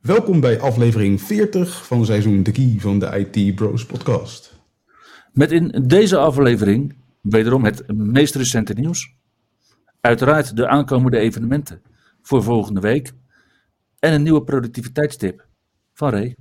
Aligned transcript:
Welkom 0.00 0.40
bij 0.40 0.60
aflevering 0.60 1.20
40 1.22 1.86
van 1.86 2.04
seizoen 2.04 2.42
3 2.42 2.80
van 2.80 2.98
de 2.98 3.06
IT 3.06 3.54
Bros 3.54 3.86
podcast. 3.86 4.60
Met 5.32 5.52
in 5.52 5.84
deze 5.86 6.16
aflevering 6.16 6.96
wederom 7.20 7.64
het 7.64 7.92
meest 7.94 8.34
recente 8.34 8.72
nieuws. 8.72 9.14
Uiteraard 10.00 10.56
de 10.56 10.68
aankomende 10.68 11.18
evenementen 11.18 11.82
voor 12.22 12.42
volgende 12.42 12.80
week. 12.80 13.12
En 13.98 14.12
een 14.12 14.22
nieuwe 14.22 14.44
productiviteitstip 14.44 15.46
van 15.92 16.10
Ray. 16.10 16.36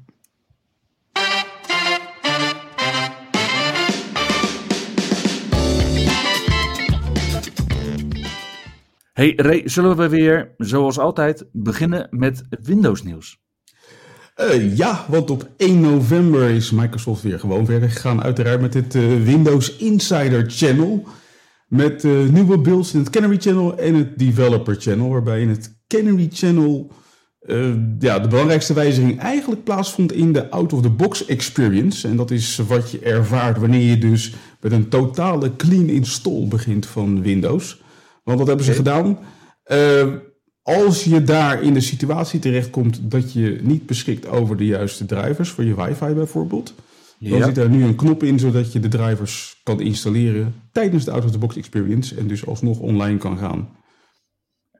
Hey 9.13 9.33
Ray, 9.35 9.69
zullen 9.69 9.97
we 9.97 10.09
weer, 10.09 10.53
zoals 10.57 10.99
altijd, 10.99 11.45
beginnen 11.51 12.07
met 12.09 12.43
Windows 12.49 13.03
nieuws? 13.03 13.47
Uh, 14.39 14.77
ja, 14.77 15.05
want 15.07 15.29
op 15.29 15.49
1 15.57 15.79
november 15.79 16.49
is 16.49 16.71
Microsoft 16.71 17.21
weer 17.21 17.39
gewoon 17.39 17.65
verder 17.65 17.89
gegaan. 17.89 18.23
Uiteraard 18.23 18.61
met 18.61 18.73
het 18.73 18.95
uh, 18.95 19.23
Windows 19.23 19.75
Insider 19.75 20.49
Channel. 20.51 21.07
Met 21.67 22.03
uh, 22.03 22.29
nieuwe 22.29 22.57
builds 22.57 22.93
in 22.93 22.99
het 22.99 23.09
Canary 23.09 23.37
Channel 23.39 23.77
en 23.77 23.95
het 23.95 24.19
Developer 24.19 24.75
Channel. 24.75 25.09
Waarbij 25.09 25.41
in 25.41 25.49
het 25.49 25.77
Canary 25.87 26.29
Channel 26.33 26.91
ja, 27.99 28.19
de 28.19 28.27
belangrijkste 28.27 28.73
wijziging 28.73 29.19
eigenlijk 29.19 29.63
plaatsvond 29.63 30.11
in 30.11 30.33
de 30.33 30.49
out-of-the-box 30.49 31.25
experience. 31.25 32.07
En 32.07 32.15
dat 32.15 32.31
is 32.31 32.57
wat 32.67 32.91
je 32.91 32.99
ervaart 32.99 33.57
wanneer 33.57 33.89
je 33.89 33.97
dus 33.97 34.33
met 34.61 34.71
een 34.71 34.89
totale 34.89 35.55
clean 35.55 35.87
install 35.87 36.47
begint 36.47 36.85
van 36.85 37.21
Windows. 37.21 37.81
Want 38.23 38.37
wat 38.37 38.47
hebben 38.47 38.65
ze 38.65 38.73
gedaan? 38.73 39.19
Als 40.75 41.03
je 41.03 41.23
daar 41.23 41.61
in 41.61 41.73
de 41.73 41.81
situatie 41.81 42.39
terechtkomt 42.39 43.11
dat 43.11 43.33
je 43.33 43.59
niet 43.61 43.85
beschikt 43.85 44.27
over 44.27 44.57
de 44.57 44.65
juiste 44.65 45.05
drivers 45.05 45.49
voor 45.49 45.63
je 45.63 45.75
wifi 45.75 46.13
bijvoorbeeld, 46.13 46.73
dan 47.19 47.43
zit 47.43 47.55
daar 47.55 47.69
nu 47.69 47.83
een 47.83 47.95
knop 47.95 48.23
in 48.23 48.39
zodat 48.39 48.73
je 48.73 48.79
de 48.79 48.87
drivers 48.87 49.61
kan 49.63 49.79
installeren 49.79 50.55
tijdens 50.71 51.05
de 51.05 51.11
out-of-the-box 51.11 51.55
experience 51.55 52.15
en 52.15 52.27
dus 52.27 52.45
alsnog 52.45 52.79
online 52.79 53.17
kan 53.17 53.37
gaan. 53.37 53.77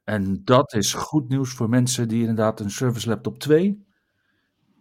En 0.03 0.41
dat 0.43 0.73
is 0.73 0.93
goed 0.93 1.29
nieuws 1.29 1.53
voor 1.53 1.69
mensen 1.69 2.07
die 2.07 2.19
inderdaad 2.19 2.59
een 2.59 2.71
Service 2.71 3.09
Laptop 3.09 3.39
2 3.39 3.87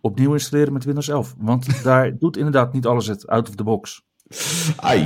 opnieuw 0.00 0.32
installeren 0.32 0.72
met 0.72 0.84
Windows 0.84 1.08
11. 1.08 1.34
Want 1.38 1.82
daar 1.82 2.18
doet 2.18 2.36
inderdaad 2.36 2.72
niet 2.72 2.86
alles 2.86 3.06
het 3.06 3.26
out-of-the-box. 3.26 4.06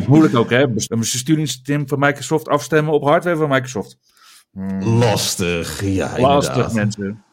Moeilijk 0.08 0.34
ook, 0.34 0.50
hè? 0.50 0.62
Een 0.62 0.98
besturingssysteem 0.98 1.88
van 1.88 1.98
Microsoft 1.98 2.48
afstemmen 2.48 2.92
op 2.92 3.02
hardware 3.02 3.36
van 3.36 3.48
Microsoft. 3.48 3.98
Hmm. 4.52 4.82
Lastig, 4.82 5.84
ja. 5.84 6.20
Lastig, 6.20 6.72
mensen. 6.72 7.24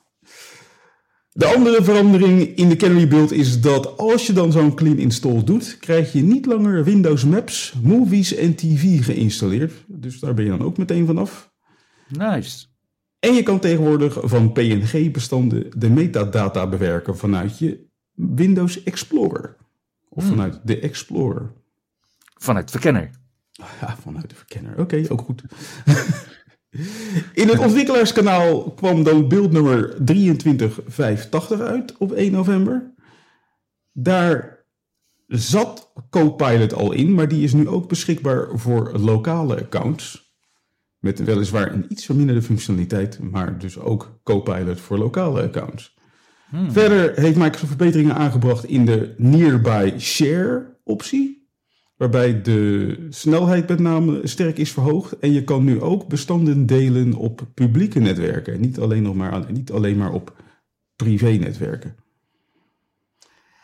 De 1.31 1.45
andere 1.45 1.83
verandering 1.83 2.55
in 2.55 2.69
de 2.69 2.75
Canary 2.75 3.07
build 3.07 3.31
is 3.31 3.61
dat 3.61 3.97
als 3.97 4.27
je 4.27 4.33
dan 4.33 4.51
zo'n 4.51 4.75
clean 4.75 4.97
install 4.97 5.43
doet, 5.43 5.77
krijg 5.79 6.13
je 6.13 6.21
niet 6.21 6.45
langer 6.45 6.83
Windows 6.83 7.25
Maps, 7.25 7.73
Movies 7.83 8.35
en 8.35 8.55
TV 8.55 9.05
geïnstalleerd. 9.05 9.73
Dus 9.87 10.19
daar 10.19 10.33
ben 10.33 10.43
je 10.43 10.49
dan 10.49 10.61
ook 10.61 10.77
meteen 10.77 11.05
vanaf. 11.05 11.51
Nice. 12.07 12.65
En 13.19 13.33
je 13.33 13.43
kan 13.43 13.59
tegenwoordig 13.59 14.17
van 14.21 14.51
PNG-bestanden 14.51 15.67
de 15.77 15.89
metadata 15.89 16.67
bewerken 16.67 17.17
vanuit 17.17 17.59
je 17.59 17.87
Windows 18.13 18.83
Explorer. 18.83 19.55
Of 20.09 20.23
hmm. 20.23 20.31
vanuit 20.31 20.59
de 20.63 20.79
Explorer. 20.79 21.51
Vanuit 22.37 22.65
de 22.65 22.71
verkenner. 22.71 23.09
Ja, 23.81 23.95
vanuit 24.01 24.29
de 24.29 24.35
verkenner. 24.35 24.79
Oké, 24.79 25.03
ook 25.07 25.21
goed. 25.21 25.43
In 27.33 27.47
het 27.47 27.59
ontwikkelaarskanaal 27.59 28.71
kwam 28.71 29.03
dan 29.03 29.27
beeldnummer 29.27 30.05
2385 30.05 31.59
uit 31.59 31.97
op 31.97 32.11
1 32.11 32.31
november. 32.31 32.93
Daar 33.91 34.65
zat 35.27 35.91
Copilot 36.09 36.73
al 36.73 36.91
in, 36.91 37.13
maar 37.13 37.27
die 37.27 37.43
is 37.43 37.53
nu 37.53 37.67
ook 37.67 37.87
beschikbaar 37.87 38.47
voor 38.53 38.99
lokale 38.99 39.59
accounts. 39.59 40.33
Met 40.99 41.23
weliswaar 41.23 41.73
een 41.73 41.85
iets 41.89 42.05
verminderde 42.05 42.41
functionaliteit, 42.41 43.19
maar 43.19 43.57
dus 43.57 43.79
ook 43.79 44.19
Copilot 44.23 44.79
voor 44.79 44.97
lokale 44.97 45.43
accounts. 45.43 45.97
Hmm. 46.49 46.71
Verder 46.71 47.19
heeft 47.19 47.37
Microsoft 47.37 47.67
verbeteringen 47.67 48.15
aangebracht 48.15 48.65
in 48.65 48.85
de 48.85 49.13
Nearby 49.17 49.99
Share 49.99 50.77
optie 50.83 51.38
waarbij 51.99 52.41
de 52.41 53.07
snelheid 53.09 53.67
met 53.67 53.79
name 53.79 54.27
sterk 54.27 54.57
is 54.57 54.71
verhoogd. 54.71 55.19
En 55.19 55.31
je 55.31 55.43
kan 55.43 55.63
nu 55.63 55.81
ook 55.81 56.07
bestanden 56.07 56.65
delen 56.65 57.13
op 57.13 57.47
publieke 57.53 57.99
netwerken. 57.99 58.61
Niet 58.61 58.79
alleen, 58.79 59.03
nog 59.03 59.15
maar, 59.15 59.51
niet 59.51 59.71
alleen 59.71 59.97
maar 59.97 60.11
op 60.11 60.35
privé-netwerken. 60.95 61.95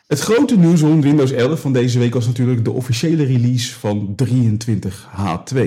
Het 0.07 0.19
grote 0.19 0.57
nieuws 0.57 0.81
rond 0.81 1.03
Windows 1.03 1.31
11 1.31 1.59
van 1.59 1.73
deze 1.73 1.99
week 1.99 2.13
was 2.13 2.25
natuurlijk 2.25 2.63
de 2.63 2.71
officiële 2.71 3.23
release 3.23 3.73
van 3.73 4.15
23H2. 4.23 5.59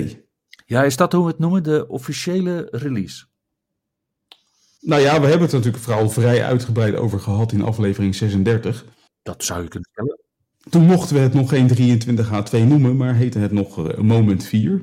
Ja, 0.67 0.85
is 0.85 0.97
dat 0.97 1.13
hoe 1.13 1.25
we 1.25 1.31
het 1.31 1.39
noemen, 1.39 1.63
de 1.63 1.89
officiële 1.89 2.69
release? 2.71 3.25
Nou 4.81 5.03
ja, 5.03 5.21
we 5.21 5.27
hebben 5.27 5.47
het 5.47 5.53
natuurlijk 5.53 5.85
vooral 5.85 6.11
vrij 6.11 6.45
uitgebreid 6.45 6.95
over 6.95 7.21
gehad 7.21 7.53
in 7.53 7.63
aflevering 7.63 8.15
36. 8.15 8.85
Dat 9.23 9.45
zou 9.45 9.63
je 9.63 9.69
kunnen 9.69 9.89
stellen. 9.93 10.18
Toen 10.71 10.85
mochten 10.85 11.17
we 11.17 11.23
het 11.23 11.35
nog 11.35 11.49
geen 11.49 11.69
23H2 11.69 12.69
noemen, 12.69 12.97
maar 12.97 13.15
heette 13.15 13.39
het 13.39 13.53
nog 13.53 13.79
uh, 13.79 13.99
Moment 13.99 14.45
4. 14.45 14.83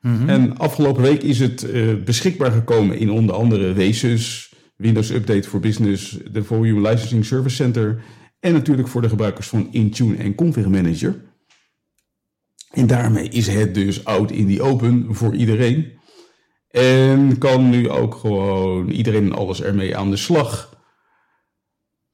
Mhm. 0.00 0.28
En 0.28 0.56
afgelopen 0.56 1.02
week 1.02 1.22
is 1.22 1.38
het 1.38 1.62
uh, 1.62 1.94
beschikbaar 2.04 2.50
gekomen 2.50 2.98
in 2.98 3.10
onder 3.10 3.34
andere 3.34 3.74
WSUS, 3.74 4.54
Windows 4.76 5.10
Update 5.10 5.48
for 5.48 5.60
Business, 5.60 6.18
de 6.30 6.44
Volume 6.44 6.88
Licensing 6.88 7.24
Service 7.24 7.56
Center 7.56 8.02
en 8.40 8.52
natuurlijk 8.52 8.88
voor 8.88 9.02
de 9.02 9.08
gebruikers 9.08 9.48
van 9.48 9.68
Intune 9.70 10.16
en 10.16 10.34
Config 10.34 10.68
Manager. 10.68 11.24
En 12.70 12.86
daarmee 12.86 13.28
is 13.28 13.46
het 13.46 13.74
dus 13.74 14.04
out 14.04 14.30
in 14.30 14.54
the 14.54 14.62
open 14.62 15.06
voor 15.10 15.34
iedereen. 15.34 15.92
En 16.70 17.38
kan 17.38 17.70
nu 17.70 17.90
ook 17.90 18.14
gewoon 18.14 18.90
iedereen 18.90 19.24
en 19.24 19.32
alles 19.32 19.62
ermee 19.62 19.96
aan 19.96 20.10
de 20.10 20.16
slag. 20.16 20.75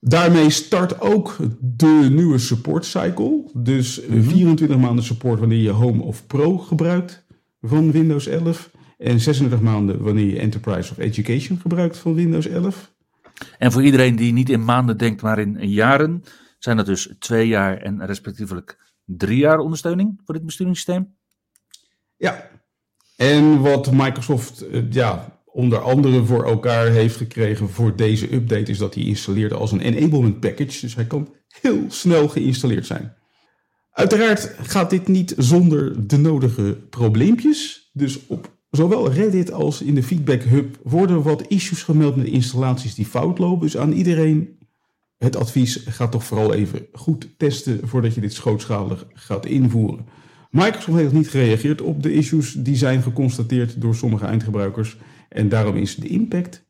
Daarmee 0.04 0.50
start 0.50 1.00
ook 1.00 1.36
de 1.60 2.08
nieuwe 2.10 2.38
support 2.38 2.84
cycle. 2.84 3.50
Dus 3.54 4.00
24 4.08 4.68
mhm. 4.68 4.80
maanden 4.80 5.04
support 5.04 5.38
wanneer 5.38 5.58
je 5.58 5.70
Home 5.70 6.02
of 6.02 6.26
Pro 6.26 6.58
gebruikt 6.58 7.24
van 7.60 7.92
Windows 7.92 8.26
11. 8.26 8.70
En 8.98 9.20
36 9.20 9.60
maanden 9.60 10.02
wanneer 10.02 10.26
je 10.26 10.38
Enterprise 10.38 10.92
of 10.92 10.98
Education 10.98 11.58
gebruikt 11.58 11.98
van 11.98 12.14
Windows 12.14 12.46
11. 12.46 12.92
En 13.58 13.72
voor 13.72 13.82
iedereen 13.82 14.16
die 14.16 14.32
niet 14.32 14.50
in 14.50 14.64
maanden 14.64 14.98
denkt, 14.98 15.22
maar 15.22 15.38
in 15.38 15.68
jaren, 15.68 16.22
zijn 16.58 16.76
dat 16.76 16.86
dus 16.86 17.14
twee 17.18 17.48
jaar 17.48 17.76
en 17.78 18.06
respectievelijk 18.06 18.92
drie 19.04 19.38
jaar 19.38 19.58
ondersteuning 19.58 20.20
voor 20.24 20.34
dit 20.34 20.44
besturingssysteem? 20.44 21.14
Ja. 22.16 22.50
En 23.16 23.60
wat 23.60 23.92
Microsoft 23.92 24.60
eh, 24.60 24.92
ja, 24.92 25.40
onder 25.52 25.78
andere 25.78 26.24
voor 26.24 26.44
elkaar 26.44 26.86
heeft 26.86 27.16
gekregen 27.16 27.68
voor 27.68 27.96
deze 27.96 28.34
update, 28.34 28.70
is 28.70 28.78
dat 28.78 28.94
hij 28.94 29.04
installeerde 29.04 29.54
als 29.54 29.72
een 29.72 29.80
enablement 29.80 30.40
package. 30.40 30.80
Dus 30.80 30.94
hij 30.94 31.06
kan 31.06 31.34
heel 31.60 31.84
snel 31.88 32.28
geïnstalleerd 32.28 32.86
zijn. 32.86 33.14
Uiteraard 33.92 34.54
gaat 34.62 34.90
dit 34.90 35.08
niet 35.08 35.34
zonder 35.36 36.06
de 36.06 36.16
nodige 36.16 36.78
probleempjes. 36.90 37.90
Dus 37.92 38.26
op 38.26 38.50
zowel 38.70 39.10
Reddit 39.10 39.52
als 39.52 39.82
in 39.82 39.94
de 39.94 40.02
Feedback 40.02 40.42
Hub 40.42 40.78
worden 40.82 41.22
wat 41.22 41.48
issues 41.48 41.82
gemeld 41.82 42.16
met 42.16 42.26
installaties 42.26 42.94
die 42.94 43.06
fout 43.06 43.38
lopen. 43.38 43.60
Dus 43.60 43.76
aan 43.76 43.92
iedereen 43.92 44.58
het 45.18 45.36
advies: 45.36 45.84
ga 45.86 46.08
toch 46.08 46.24
vooral 46.24 46.54
even 46.54 46.86
goed 46.92 47.28
testen 47.36 47.80
voordat 47.88 48.14
je 48.14 48.20
dit 48.20 48.32
schootschalig 48.32 49.06
gaat 49.14 49.46
invoeren. 49.46 50.06
Microsoft 50.50 50.98
heeft 50.98 51.12
niet 51.12 51.28
gereageerd 51.28 51.80
op 51.80 52.02
de 52.02 52.12
issues 52.12 52.52
die 52.52 52.76
zijn 52.76 53.02
geconstateerd 53.02 53.80
door 53.80 53.94
sommige 53.94 54.24
eindgebruikers. 54.24 54.96
En 55.32 55.48
daarom 55.48 55.76
is 55.76 55.96
de 55.96 56.08
impact 56.08 56.64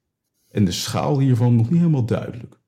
en 0.51 0.65
de 0.65 0.73
schaal 0.73 1.19
hiervan 1.19 1.57
nog 1.57 1.71
niet 1.71 1.79
helemaal 1.79 2.05
duidelijk. 2.05 2.61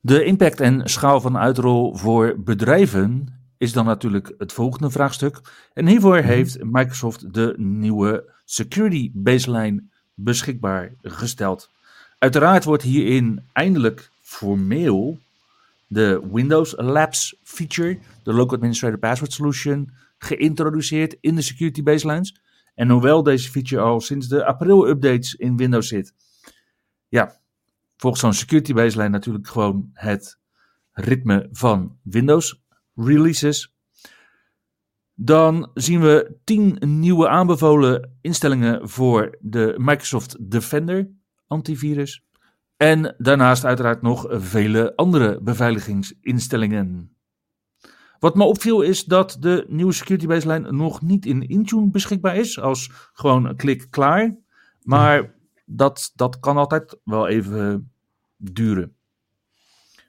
De 0.00 0.24
impact 0.24 0.60
en 0.60 0.88
schaal 0.88 1.20
van 1.20 1.38
uitrol 1.38 1.96
voor 1.96 2.34
bedrijven 2.38 3.38
is 3.56 3.72
dan 3.72 3.84
natuurlijk 3.84 4.34
het 4.38 4.52
volgende 4.52 4.90
vraagstuk. 4.90 5.40
En 5.72 5.86
hiervoor 5.86 6.16
mhm. 6.16 6.26
heeft 6.26 6.64
Microsoft 6.64 7.34
de 7.34 7.54
nieuwe 7.56 8.32
security 8.44 9.10
baseline 9.14 9.82
beschikbaar 10.14 10.94
gesteld. 11.02 11.70
Uiteraard 12.18 12.64
wordt 12.64 12.82
hierin 12.82 13.42
eindelijk 13.52 14.10
formeel 14.20 15.18
de 15.86 16.28
Windows 16.32 16.74
Labs 16.76 17.36
feature, 17.42 17.98
de 18.22 18.32
Local 18.32 18.56
Administrator 18.56 18.98
Password 18.98 19.32
Solution, 19.32 19.90
geïntroduceerd 20.18 21.16
in 21.20 21.34
de 21.34 21.42
security 21.42 21.82
baselines. 21.82 22.40
En 22.80 22.90
hoewel 22.90 23.22
deze 23.22 23.50
feature 23.50 23.82
al 23.82 24.00
sinds 24.00 24.28
de 24.28 24.44
april 24.44 24.88
updates 24.88 25.34
in 25.34 25.56
Windows 25.56 25.88
zit, 25.88 26.14
ja, 27.08 27.40
volgens 27.96 28.22
zo'n 28.22 28.32
security 28.32 28.72
baseline 28.72 29.08
natuurlijk 29.08 29.48
gewoon 29.48 29.90
het 29.92 30.38
ritme 30.92 31.48
van 31.52 31.98
Windows 32.02 32.62
releases. 32.94 33.74
Dan 35.14 35.70
zien 35.74 36.00
we 36.00 36.36
10 36.44 36.76
nieuwe 37.00 37.28
aanbevolen 37.28 38.16
instellingen 38.20 38.88
voor 38.88 39.36
de 39.40 39.74
Microsoft 39.76 40.50
Defender 40.50 41.10
antivirus. 41.46 42.24
En 42.76 43.14
daarnaast 43.18 43.64
uiteraard 43.64 44.02
nog 44.02 44.26
vele 44.28 44.96
andere 44.96 45.40
beveiligingsinstellingen. 45.42 47.16
Wat 48.20 48.34
me 48.34 48.44
opviel 48.44 48.80
is 48.80 49.04
dat 49.04 49.36
de 49.40 49.64
nieuwe 49.68 49.92
security 49.92 50.26
baseline 50.26 50.72
nog 50.72 51.02
niet 51.02 51.26
in 51.26 51.48
Intune 51.48 51.90
beschikbaar 51.90 52.36
is. 52.36 52.60
Als 52.60 52.90
gewoon 53.12 53.44
een 53.44 53.56
klik 53.56 53.86
klaar. 53.90 54.36
Maar 54.82 55.34
dat, 55.64 56.12
dat 56.14 56.40
kan 56.40 56.56
altijd 56.56 56.98
wel 57.04 57.28
even 57.28 57.92
duren. 58.36 58.94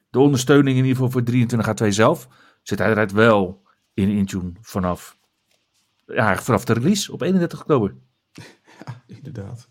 De 0.09 0.19
ondersteuning 0.19 0.77
in 0.77 0.85
ieder 0.85 1.03
geval 1.03 1.11
voor 1.11 1.83
23H2 1.83 1.87
zelf 1.87 2.27
zit 2.61 2.81
uiteraard 2.81 3.11
wel 3.11 3.61
in 3.93 4.09
Intune 4.09 4.51
vanaf, 4.61 5.17
ja, 6.05 6.37
vanaf 6.37 6.65
de 6.65 6.73
release 6.73 7.11
op 7.11 7.21
31 7.21 7.59
oktober. 7.59 7.95
Ja, 8.85 9.03
inderdaad. 9.07 9.69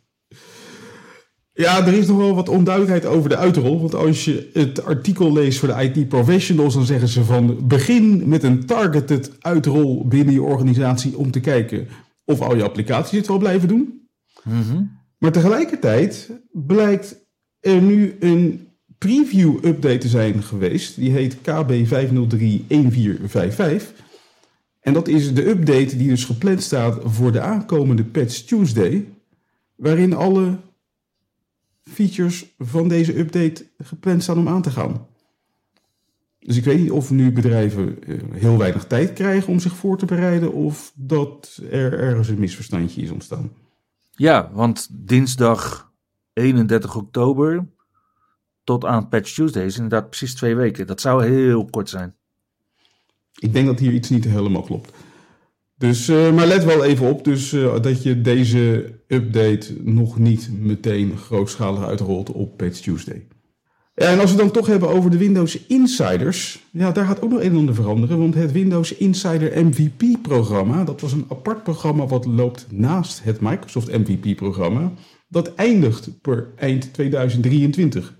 Ja, 1.52 1.86
er 1.86 1.92
is 1.92 2.06
nog 2.06 2.16
wel 2.16 2.34
wat 2.34 2.48
onduidelijkheid 2.48 3.14
over 3.14 3.28
de 3.28 3.36
uitrol. 3.36 3.80
Want 3.80 3.94
als 3.94 4.24
je 4.24 4.50
het 4.52 4.84
artikel 4.84 5.32
leest 5.32 5.58
voor 5.58 5.68
de 5.68 5.82
IT 5.82 6.08
professionals, 6.08 6.74
dan 6.74 6.84
zeggen 6.84 7.08
ze 7.08 7.24
van 7.24 7.68
begin 7.68 8.28
met 8.28 8.42
een 8.42 8.66
targeted 8.66 9.30
uitrol 9.40 10.06
binnen 10.06 10.34
je 10.34 10.42
organisatie 10.42 11.16
om 11.16 11.30
te 11.30 11.40
kijken 11.40 11.88
of 12.24 12.40
al 12.40 12.56
je 12.56 12.62
applicaties 12.62 13.18
het 13.18 13.26
wel 13.26 13.38
blijven 13.38 13.68
doen. 13.68 14.08
Mhm. 14.44 14.82
Maar 15.18 15.32
tegelijkertijd 15.32 16.30
blijkt 16.52 17.16
er 17.60 17.82
nu 17.82 18.16
een 18.20 18.68
preview 18.98 19.64
update 19.64 19.98
te 19.98 20.08
zijn 20.08 20.42
geweest. 20.42 20.96
Die 20.96 21.10
heet 21.10 21.36
KB5031455. 21.36 21.42
En 24.80 24.92
dat 24.92 25.08
is 25.08 25.34
de 25.34 25.48
update 25.48 25.96
die 25.96 26.08
dus 26.08 26.24
gepland 26.24 26.62
staat 26.62 27.00
voor 27.04 27.32
de 27.32 27.40
aankomende 27.40 28.04
Patch 28.04 28.38
Tuesday. 28.38 29.04
Waarin 29.76 30.14
alle 30.14 30.56
features 31.82 32.54
van 32.58 32.88
deze 32.88 33.18
update 33.18 33.66
gepland 33.78 34.22
staan 34.22 34.38
om 34.38 34.48
aan 34.48 34.62
te 34.62 34.70
gaan. 34.70 35.06
Dus 36.38 36.56
ik 36.56 36.64
weet 36.64 36.78
niet 36.78 36.90
of 36.90 37.10
nu 37.10 37.32
bedrijven 37.32 38.02
eh, 38.02 38.18
heel 38.32 38.58
weinig 38.58 38.84
tijd 38.84 39.12
krijgen 39.12 39.52
om 39.52 39.58
zich 39.58 39.76
voor 39.76 39.98
te 39.98 40.06
bereiden 40.06 40.52
of 40.52 40.92
dat 40.94 41.60
er 41.70 41.98
ergens 41.98 42.28
een 42.28 42.38
misverstandje 42.38 43.02
is 43.02 43.10
ontstaan. 43.10 43.52
Ja, 44.10 44.50
want 44.52 44.88
dinsdag 44.90 45.92
31 46.32 46.96
oktober 46.96 47.66
tot 48.64 48.84
aan 48.84 49.08
Patch 49.08 49.34
Tuesday 49.34 49.64
is 49.64 49.76
inderdaad 49.76 50.08
precies 50.08 50.34
twee 50.34 50.56
weken. 50.56 50.86
Dat 50.86 51.00
zou 51.00 51.24
heel 51.24 51.64
kort 51.64 51.88
zijn. 51.88 52.14
Ik 53.38 53.52
denk 53.52 53.66
dat 53.66 53.78
hier 53.78 53.92
iets 53.92 54.08
niet 54.08 54.24
helemaal 54.24 54.62
klopt. 54.62 54.92
Dus, 55.80 56.08
uh, 56.08 56.32
maar 56.32 56.46
let 56.46 56.64
wel 56.64 56.84
even 56.84 57.08
op 57.08 57.24
dus, 57.24 57.52
uh, 57.52 57.80
dat 57.82 58.02
je 58.02 58.20
deze 58.20 58.94
update 59.06 59.76
nog 59.82 60.18
niet 60.18 60.50
meteen 60.58 61.16
grootschalig 61.16 61.84
uitrolt 61.84 62.32
op 62.32 62.56
Patch 62.56 62.80
Tuesday. 62.80 63.26
En 63.94 64.20
als 64.20 64.30
we 64.30 64.36
dan 64.36 64.50
toch 64.50 64.66
hebben 64.66 64.88
over 64.88 65.10
de 65.10 65.18
Windows 65.18 65.66
Insiders, 65.66 66.66
ja, 66.70 66.92
daar 66.92 67.06
gaat 67.06 67.22
ook 67.22 67.30
nog 67.30 67.40
een 67.40 67.50
en 67.50 67.56
ander 67.56 67.74
veranderen. 67.74 68.18
Want 68.18 68.34
het 68.34 68.52
Windows 68.52 68.96
Insider 68.96 69.64
MVP-programma, 69.66 70.84
dat 70.84 71.00
was 71.00 71.12
een 71.12 71.26
apart 71.28 71.62
programma 71.62 72.06
wat 72.06 72.24
loopt 72.24 72.66
naast 72.70 73.24
het 73.24 73.40
Microsoft 73.40 73.98
MVP-programma, 73.98 74.92
dat 75.28 75.54
eindigt 75.54 76.20
per 76.20 76.52
eind 76.56 76.92
2023. 76.92 78.16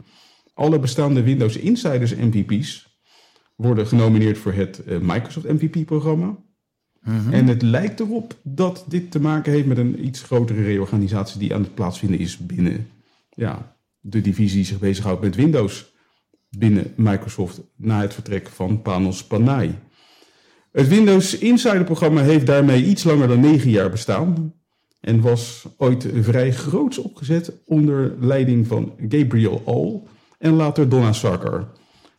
Alle 0.55 0.79
bestaande 0.79 1.23
Windows 1.23 1.57
Insiders 1.57 2.15
MVP's 2.15 2.99
worden 3.57 3.87
genomineerd 3.87 4.39
voor 4.39 4.53
het 4.53 4.83
uh, 4.87 4.99
Microsoft 4.99 5.49
MVP-programma. 5.49 6.49
Mhm. 7.05 7.33
En 7.33 7.47
het 7.47 7.63
lijkt 7.63 8.01
erop 8.01 8.37
dat 8.43 8.85
dit 8.89 9.11
te 9.11 9.21
maken 9.21 9.53
heeft 9.53 9.67
met 9.67 9.79
een 9.79 10.07
iets 10.07 10.23
grotere 10.23 10.63
reorganisatie 10.63 11.39
die 11.39 11.55
aan 11.55 11.63
het 11.63 11.75
plaatsvinden 11.75 12.19
is 12.19 12.37
binnen 12.37 12.89
ja, 13.31 13.77
de 14.01 14.21
divisie 14.21 14.57
die 14.57 14.65
zich 14.65 14.79
bezighoudt 14.79 15.21
met 15.21 15.37
Windows 15.37 15.93
binnen 16.51 16.93
Microsoft 16.97 17.61
na 17.77 18.01
het 18.01 18.15
vertrek 18.15 18.49
van 18.49 18.83
Panos 18.83 19.25
Panay. 19.25 19.79
Het 20.73 20.89
Windows 20.89 21.39
Insider 21.39 21.85
programma 21.85 22.23
heeft 22.23 22.47
daarmee 22.47 22.85
iets 22.85 23.05
langer 23.05 23.29
dan 23.29 23.41
negen 23.41 23.71
jaar 23.71 23.91
bestaan 23.91 24.55
en 25.01 25.21
was 25.21 25.67
ooit 25.77 26.09
vrij 26.21 26.53
groots 26.53 26.99
opgezet 26.99 27.53
onder 27.65 28.15
leiding 28.21 28.67
van 28.67 28.93
Gabriel 29.09 29.63
All 29.65 30.01
en 30.39 30.53
later 30.53 30.89
Donna 30.89 31.13
Sarkar. 31.13 31.69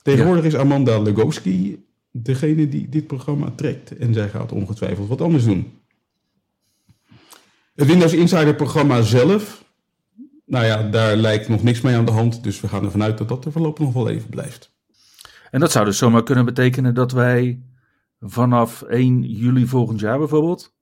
Tegenwoordig 0.02 0.44
is 0.44 0.56
Amanda 0.56 1.00
Legowski 1.00 1.86
degene 2.12 2.68
die 2.68 2.90
dit 2.90 3.08
programma 3.08 3.52
trekt. 3.56 3.98
En 3.98 4.14
zij 4.14 4.30
gaat 4.30 4.52
ongetwijfeld 4.52 5.08
wat 5.08 5.22
anders 5.22 5.44
doen. 5.44 5.80
Het 7.76 7.88
Windows 7.88 8.14
Insider 8.14 8.56
programma 8.56 9.02
zelf, 9.02 9.66
nou 10.46 10.66
ja, 10.66 10.90
daar 10.90 11.16
lijkt 11.16 11.48
nog 11.48 11.64
niks 11.64 11.82
mee 11.82 11.96
aan 11.96 12.06
de 12.06 12.12
hand. 12.12 12.44
Dus 12.44 12.62
we 12.62 12.68
gaan 12.68 12.84
ervan 12.84 13.04
uit 13.04 13.18
dat 13.18 13.30
dat 13.30 13.46
er 13.46 13.52
voorlopig 13.52 13.86
nog 13.86 13.94
wel 13.94 14.10
even 14.10 14.30
blijft. 14.30 14.72
En 15.52 15.60
dat 15.60 15.72
zou 15.72 15.86
dus 15.86 15.98
zomaar 15.98 16.24
kunnen 16.24 16.46
betekenen 16.46 16.94
dat 16.94 17.12
wij 17.12 17.62
vanaf 18.20 18.82
1 18.82 19.22
juli 19.24 19.66
volgend 19.68 20.00
jaar 20.00 20.18
bijvoorbeeld 20.18 20.74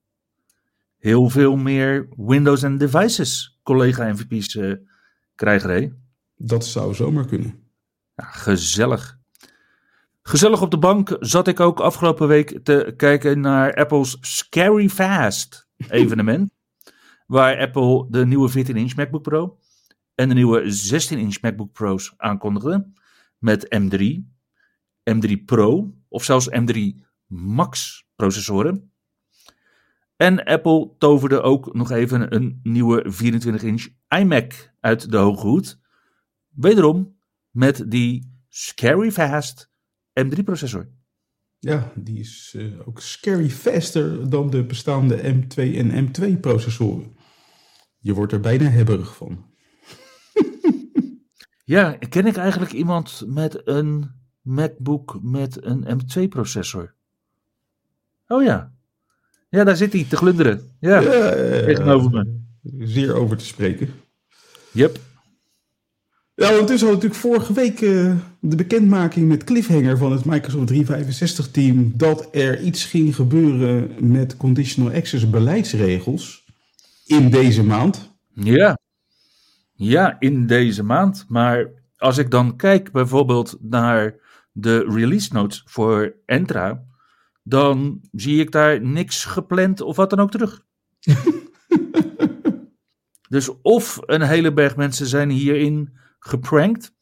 heel 0.97 1.29
veel 1.29 1.55
meer 1.55 2.07
Windows 2.15 2.63
en 2.63 2.77
Devices 2.77 3.59
collega 3.63 4.11
MVP's 4.11 4.55
uh, 4.55 4.73
krijgen. 5.35 5.69
Hè? 5.69 5.89
Dat 6.35 6.65
zou 6.65 6.93
zomaar 6.93 7.25
kunnen. 7.25 7.63
Ja, 8.15 8.23
gezellig. 8.23 9.18
Gezellig 10.29 10.61
op 10.61 10.71
de 10.71 10.77
bank 10.77 11.17
zat 11.19 11.47
ik 11.47 11.59
ook 11.59 11.79
afgelopen 11.79 12.27
week 12.27 12.59
te 12.63 12.93
kijken 12.97 13.39
naar 13.39 13.73
Apple's 13.73 14.17
Scary 14.21 14.89
Fast 14.89 15.69
evenement. 15.89 16.51
waar 17.27 17.57
Apple 17.57 18.07
de 18.09 18.25
nieuwe 18.25 18.49
14-inch 18.49 18.95
MacBook 18.95 19.21
Pro 19.21 19.59
en 20.15 20.27
de 20.29 20.33
nieuwe 20.33 20.61
16-inch 20.63 21.41
MacBook 21.41 21.71
Pro's 21.71 22.13
aankondigde. 22.17 22.91
Met 23.37 23.79
M3, 23.79 24.01
M3 25.11 25.43
Pro 25.45 25.93
of 26.07 26.23
zelfs 26.23 26.49
M3 26.49 26.77
Max 27.25 28.03
processoren. 28.15 28.91
En 30.15 30.43
Apple 30.43 30.95
toverde 30.97 31.41
ook 31.41 31.73
nog 31.73 31.91
even 31.91 32.35
een 32.35 32.59
nieuwe 32.63 33.05
24-inch 33.13 33.87
iMac 34.19 34.73
uit 34.79 35.11
de 35.11 35.17
hoge 35.17 35.47
hoed. 35.47 35.79
Wederom 36.49 37.17
met 37.49 37.91
die 37.91 38.41
Scary 38.47 39.11
Fast 39.11 39.68
M3-processor. 40.25 40.87
Ja, 41.59 41.91
die 41.95 42.19
is 42.19 42.53
uh, 42.57 42.87
ook 42.87 43.01
scary 43.01 43.49
faster 43.49 44.29
dan 44.29 44.49
de 44.49 44.63
bestaande 44.63 45.17
M2 45.17 45.55
en 45.55 46.07
M2-processoren. 46.07 47.15
Je 47.99 48.13
wordt 48.13 48.33
er 48.33 48.39
bijna 48.39 48.69
hebberig 48.69 49.15
van. 49.15 49.45
ja, 51.75 51.97
ken 52.09 52.25
ik 52.25 52.37
eigenlijk 52.37 52.71
iemand 52.71 53.23
met 53.27 53.67
een 53.67 54.11
MacBook 54.41 55.19
met 55.21 55.63
een 55.65 56.01
M2-processor? 56.01 56.95
Oh 58.27 58.43
ja. 58.43 58.73
Ja, 59.49 59.63
daar 59.63 59.77
zit 59.77 59.93
hij 59.93 60.05
te 60.09 60.15
glunderen. 60.15 60.75
Ja, 60.79 60.99
ja 60.99 61.31
tegenover 61.65 62.11
me. 62.11 62.41
Zeer 62.77 63.13
over 63.13 63.37
te 63.37 63.45
spreken. 63.45 63.89
Yep. 64.71 64.99
Ja, 66.39 66.51
ondertussen 66.51 66.87
hadden 66.87 67.09
we 67.09 67.15
natuurlijk 67.15 67.43
vorige 67.43 67.53
week 67.53 67.81
uh, 67.81 68.15
de 68.39 68.55
bekendmaking 68.55 69.27
met 69.27 69.43
Cliffhanger 69.43 69.97
van 69.97 70.11
het 70.11 70.25
Microsoft 70.25 70.73
365-team 70.73 71.93
dat 71.95 72.27
er 72.31 72.61
iets 72.61 72.85
ging 72.85 73.15
gebeuren 73.15 73.95
met 74.11 74.37
conditional 74.37 74.93
access 74.93 75.29
beleidsregels 75.29 76.45
in 77.05 77.29
deze 77.29 77.63
maand. 77.63 78.17
Ja, 78.33 78.77
ja, 79.73 80.15
in 80.19 80.47
deze 80.47 80.83
maand. 80.83 81.25
Maar 81.27 81.67
als 81.97 82.17
ik 82.17 82.31
dan 82.31 82.55
kijk 82.55 82.91
bijvoorbeeld 82.91 83.57
naar 83.61 84.15
de 84.51 84.77
release 84.77 85.33
notes 85.33 85.61
voor 85.65 86.15
Entra, 86.25 86.83
dan 87.43 88.01
zie 88.11 88.39
ik 88.39 88.51
daar 88.51 88.81
niks 88.81 89.25
gepland 89.25 89.81
of 89.81 89.95
wat 89.95 90.09
dan 90.09 90.19
ook 90.19 90.31
terug. 90.31 90.65
dus 93.29 93.61
of 93.61 93.99
een 94.05 94.21
hele 94.21 94.53
berg 94.53 94.75
mensen 94.75 95.07
zijn 95.07 95.29
hierin 95.29 95.97
geprankt. 96.19 96.93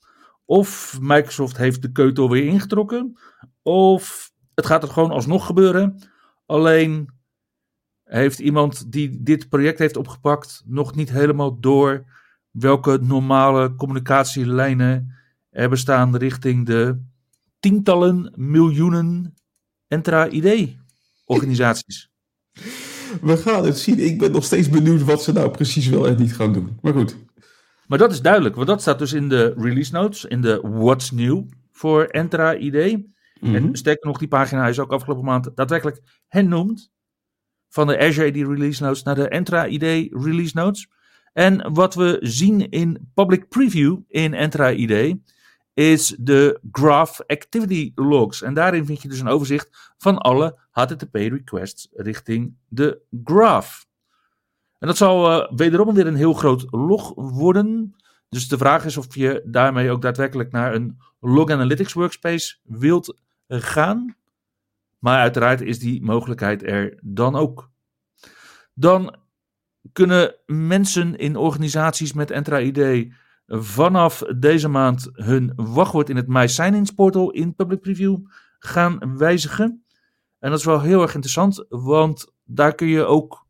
Of 0.46 0.98
Microsoft 1.02 1.58
heeft 1.58 1.82
de 1.82 1.92
keutel 1.92 2.30
weer 2.30 2.46
ingetrokken. 2.46 3.18
Of 3.62 4.32
het 4.54 4.66
gaat 4.66 4.84
er 4.84 4.90
gewoon 4.90 5.12
alsnog 5.12 5.46
gebeuren. 5.46 6.02
Alleen 6.46 7.10
heeft 8.04 8.40
iemand 8.40 8.92
die 8.92 9.24
dit 9.24 9.50
project 9.50 9.80
heeft 9.80 9.98
opgepakt 9.98 10.64
nog 10.66 10.96
niet 10.96 11.10
helemaal 11.10 11.60
door 11.60 12.06
welke 12.52 13.00
normale 13.02 13.76
communicatielijnen 13.76 15.16
er 15.50 15.70
bestaan 15.70 16.18
richting 16.18 16.66
de 16.66 17.02
tientallen 17.60 18.34
miljoenen 18.36 19.36
Entra-ID-organisaties. 19.88 22.10
We 23.22 23.38
gaan 23.38 23.66
het 23.66 23.78
zien. 23.78 24.00
Ik 24.00 24.20
ben 24.20 24.32
nog 24.32 24.44
steeds 24.44 24.70
benieuwd 24.70 25.04
wat 25.04 25.24
ze 25.24 25.32
nou 25.32 25.52
precies 25.52 25.88
wel 25.88 26.08
en 26.08 26.18
niet 26.18 26.36
gaan 26.36 26.54
doen. 26.54 26.78
Maar 26.82 26.94
goed. 26.94 27.18
Maar 27.88 27.98
dat 27.98 28.12
is 28.12 28.22
duidelijk, 28.22 28.56
want 28.56 28.68
dat 28.68 28.82
staat 28.82 29.00
dus 29.00 29.14
in 29.14 29.30
de 29.30 29.54
release 29.58 29.92
notes, 29.94 30.26
in 30.26 30.42
de 30.42 30.60
What's 30.64 31.12
New 31.12 31.44
voor 31.72 32.04
Entra 32.06 32.56
ID. 32.56 32.76
En 33.42 33.64
Mhm. 33.64 33.76
sterker 33.76 34.08
nog, 34.08 34.18
die 34.18 34.28
pagina 34.28 34.68
is 34.68 34.80
ook 34.80 34.92
afgelopen 34.92 35.26
maand 35.26 35.50
daadwerkelijk 35.56 36.02
hernoemd 36.28 36.92
van 37.70 37.88
de 37.88 38.00
Azure 38.00 38.28
ID 38.28 38.36
release 38.36 38.84
notes 38.84 39.04
naar 39.04 39.16
de 39.16 39.30
Entra 39.30 39.66
ID 39.68 39.84
release 40.12 40.52
notes. 40.54 40.88
En 41.34 41.74
wat 41.74 41.96
we 41.96 42.18
zien 42.22 42.70
in 42.70 43.12
public 43.14 43.48
preview 43.50 43.98
in 44.08 44.34
Entra 44.34 44.72
ID 44.72 45.16
is 45.74 46.16
de 46.20 46.60
Graph 46.72 47.20
Activity 47.28 47.92
Logs. 47.96 48.42
En 48.42 48.54
daarin 48.54 48.86
vind 48.86 49.02
je 49.02 49.08
dus 49.08 49.20
een 49.20 49.28
overzicht 49.28 49.94
van 49.98 50.18
alle 50.18 50.60
HTTP 50.72 51.16
requests 51.16 51.88
richting 51.94 52.58
de 52.68 53.02
graph. 53.24 53.86
En 54.80 54.88
dat 54.88 54.98
zal 54.98 55.32
eh, 55.32 55.56
wederom 55.56 55.94
weer 55.94 56.08
een 56.08 56.16
heel 56.16 56.34
groot 56.34 56.66
log 56.70 57.14
worden. 57.16 57.96
Dus 58.30 58.48
de 58.48 58.58
vraag 58.58 58.86
is 58.86 58.98
of 58.98 59.16
je 59.16 59.42
daarmee 59.46 59.92
ook 59.92 60.02
daadwerkelijk 60.02 60.52
naar 60.52 60.74
een 60.74 60.98
log 61.20 61.50
analytics 61.50 61.94
workspace 61.94 62.58
wilt 62.64 63.20
eh, 63.48 63.58
gaan. 63.62 64.16
Maar 65.00 65.20
uiteraard 65.20 65.62
is 65.62 65.80
die 65.80 66.04
mogelijkheid 66.04 66.64
er 66.64 67.00
dan 67.02 67.36
ook. 67.36 67.70
Dan 68.74 69.16
kunnen 69.92 70.36
mensen 70.46 71.16
in 71.16 71.36
organisaties 71.36 72.14
met 72.14 72.32
Entra 72.32 72.60
ID 72.60 73.14
vanaf 73.48 74.24
deze 74.38 74.68
maand 74.68 75.10
hun 75.14 75.54
wachtwoord 75.56 76.10
in 76.10 76.16
het 76.16 76.28
My 76.28 76.48
Sign-ins 76.48 76.92
portal 76.92 77.32
in 77.32 77.56
public 77.56 77.82
preview 77.82 78.18
gaan 78.60 79.18
wijzigen. 79.18 79.84
En 80.40 80.50
dat 80.50 80.60
is 80.60 80.66
wel 80.66 80.82
heel 80.82 81.02
erg 81.02 81.14
interessant, 81.14 81.66
want 81.70 82.34
daar 82.44 82.76
kun 82.76 82.88
je 82.88 83.06
ook 83.06 83.47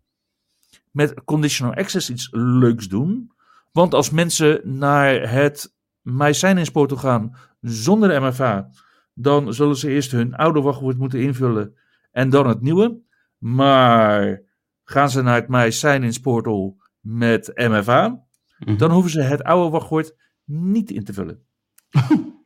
met 0.97 1.23
conditional 1.23 1.73
access 1.73 2.09
iets 2.09 2.27
leuks 2.31 2.87
doen. 2.87 3.31
Want 3.71 3.93
als 3.93 4.09
mensen 4.09 4.77
naar 4.77 5.31
het 5.31 5.75
My 6.01 6.33
Sign-ins 6.33 6.69
portal 6.69 6.97
gaan 6.97 7.35
zonder 7.61 8.21
MFA, 8.21 8.69
dan 9.13 9.53
zullen 9.53 9.75
ze 9.75 9.89
eerst 9.89 10.11
hun 10.11 10.35
oude 10.35 10.61
wachtwoord 10.61 10.97
moeten 10.97 11.21
invullen 11.21 11.75
en 12.11 12.29
dan 12.29 12.47
het 12.47 12.61
nieuwe. 12.61 12.99
Maar 13.37 14.41
gaan 14.83 15.09
ze 15.09 15.21
naar 15.21 15.35
het 15.35 15.47
My 15.47 15.71
Sign-ins 15.71 16.19
portal 16.19 16.77
met 16.99 17.51
MFA, 17.55 18.25
Mhm. 18.59 18.77
dan 18.77 18.91
hoeven 18.91 19.11
ze 19.11 19.21
het 19.21 19.43
oude 19.43 19.69
wachtwoord 19.69 20.15
niet 20.45 20.91
in 20.91 21.03
te 21.03 21.13
vullen. 21.13 21.43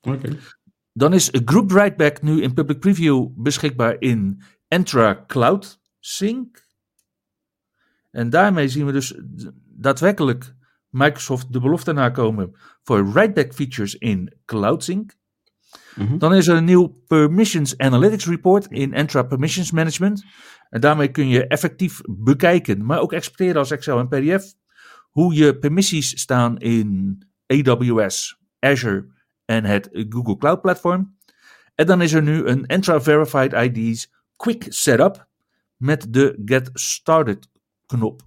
Oké. 0.00 0.38
Dan 0.92 1.12
is 1.12 1.30
Group 1.44 1.70
Writeback 1.70 2.22
nu 2.22 2.42
in 2.42 2.54
public 2.54 2.78
preview 2.80 3.28
beschikbaar 3.34 3.96
in 3.98 4.42
Entra 4.68 5.24
Cloud 5.26 5.80
Sync. 6.00 6.70
En 8.12 8.30
daarmee 8.30 8.68
zien 8.68 8.86
we 8.86 8.92
dus 8.92 9.14
daadwerkelijk 9.64 10.54
Microsoft 10.88 11.52
de 11.52 11.60
belofte 11.60 11.92
nakomen 11.92 12.56
voor 12.82 13.12
writeback 13.12 13.54
features 13.54 13.94
in 13.94 14.36
Cloud 14.44 14.84
Sync. 14.84 15.14
Mhm. 15.96 16.18
Dan 16.18 16.34
is 16.34 16.46
er 16.46 16.56
een 16.56 16.64
nieuw 16.64 16.86
Permissions 17.06 17.78
Analytics 17.78 18.26
Report 18.26 18.66
in 18.66 18.94
Entra 18.94 19.22
Permissions 19.22 19.70
Management. 19.70 20.24
En 20.68 20.80
daarmee 20.80 21.08
kun 21.08 21.28
je 21.28 21.46
effectief 21.46 22.00
bekijken, 22.04 22.84
maar 22.84 23.00
ook 23.00 23.12
exporteren 23.12 23.56
als 23.56 23.70
Excel 23.70 23.98
en 23.98 24.08
PDF, 24.08 24.54
hoe 25.10 25.34
je 25.34 25.58
permissies 25.58 26.20
staan 26.20 26.58
in 26.58 27.18
AWS, 27.46 28.38
Azure 28.58 29.06
en 29.44 29.64
het 29.64 29.88
Google 30.08 30.36
Cloud 30.36 30.60
Platform. 30.60 31.16
En 31.74 31.86
dan 31.86 32.02
is 32.02 32.12
er 32.12 32.22
nu 32.22 32.46
een 32.46 32.66
Entra 32.66 33.00
Verified 33.00 33.52
ID's 33.52 34.12
Quick 34.36 34.66
Setup 34.68 35.28
met 35.76 36.06
de 36.10 36.42
Get 36.44 36.70
Started 36.72 37.48
knop. 37.98 38.22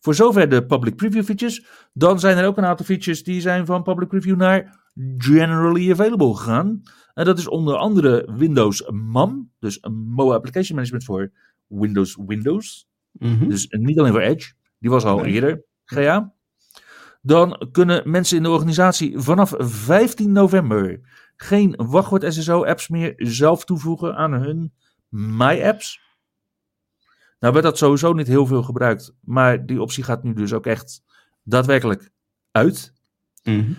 Voor 0.00 0.14
zover 0.14 0.48
de 0.48 0.66
public 0.66 0.96
preview 0.96 1.24
features. 1.24 1.66
Dan 1.92 2.20
zijn 2.20 2.36
er 2.38 2.46
ook 2.46 2.56
een 2.56 2.64
aantal 2.64 2.86
features 2.86 3.22
die 3.22 3.40
zijn 3.40 3.66
van 3.66 3.82
public 3.82 4.08
preview 4.08 4.36
naar 4.36 4.78
generally 5.18 5.90
available 5.90 6.36
gegaan. 6.36 6.82
En 7.14 7.24
dat 7.24 7.38
is 7.38 7.48
onder 7.48 7.76
andere 7.76 8.32
Windows 8.36 8.90
MAM, 8.90 9.50
dus 9.58 9.86
MOA 9.90 10.34
Application 10.34 10.74
Management 10.74 11.04
voor 11.04 11.32
Windows 11.66 12.18
Windows. 12.26 12.88
Mhm. 13.12 13.48
Dus 13.48 13.66
niet 13.68 13.98
alleen 13.98 14.12
voor 14.12 14.20
Edge, 14.20 14.52
die 14.78 14.90
was 14.90 15.04
al 15.04 15.18
Nee. 15.18 15.32
eerder 15.32 15.64
GA. 15.84 16.32
Dan 17.22 17.68
kunnen 17.72 18.10
mensen 18.10 18.36
in 18.36 18.42
de 18.42 18.50
organisatie 18.50 19.18
vanaf 19.18 19.54
15 19.58 20.32
november 20.32 21.00
geen 21.36 21.74
wachtwoord 21.76 22.34
SSO-apps 22.34 22.88
meer 22.88 23.12
zelf 23.16 23.64
toevoegen 23.64 24.16
aan 24.16 24.32
hun 24.32 24.72
My-apps. 25.08 26.00
Nou 27.40 27.52
werd 27.52 27.64
dat 27.64 27.78
sowieso 27.78 28.12
niet 28.12 28.26
heel 28.26 28.46
veel 28.46 28.62
gebruikt, 28.62 29.14
maar 29.20 29.66
die 29.66 29.80
optie 29.82 30.04
gaat 30.04 30.22
nu 30.22 30.32
dus 30.32 30.52
ook 30.52 30.66
echt 30.66 31.02
daadwerkelijk 31.42 32.10
uit. 32.50 32.92
Mhm. 33.42 33.72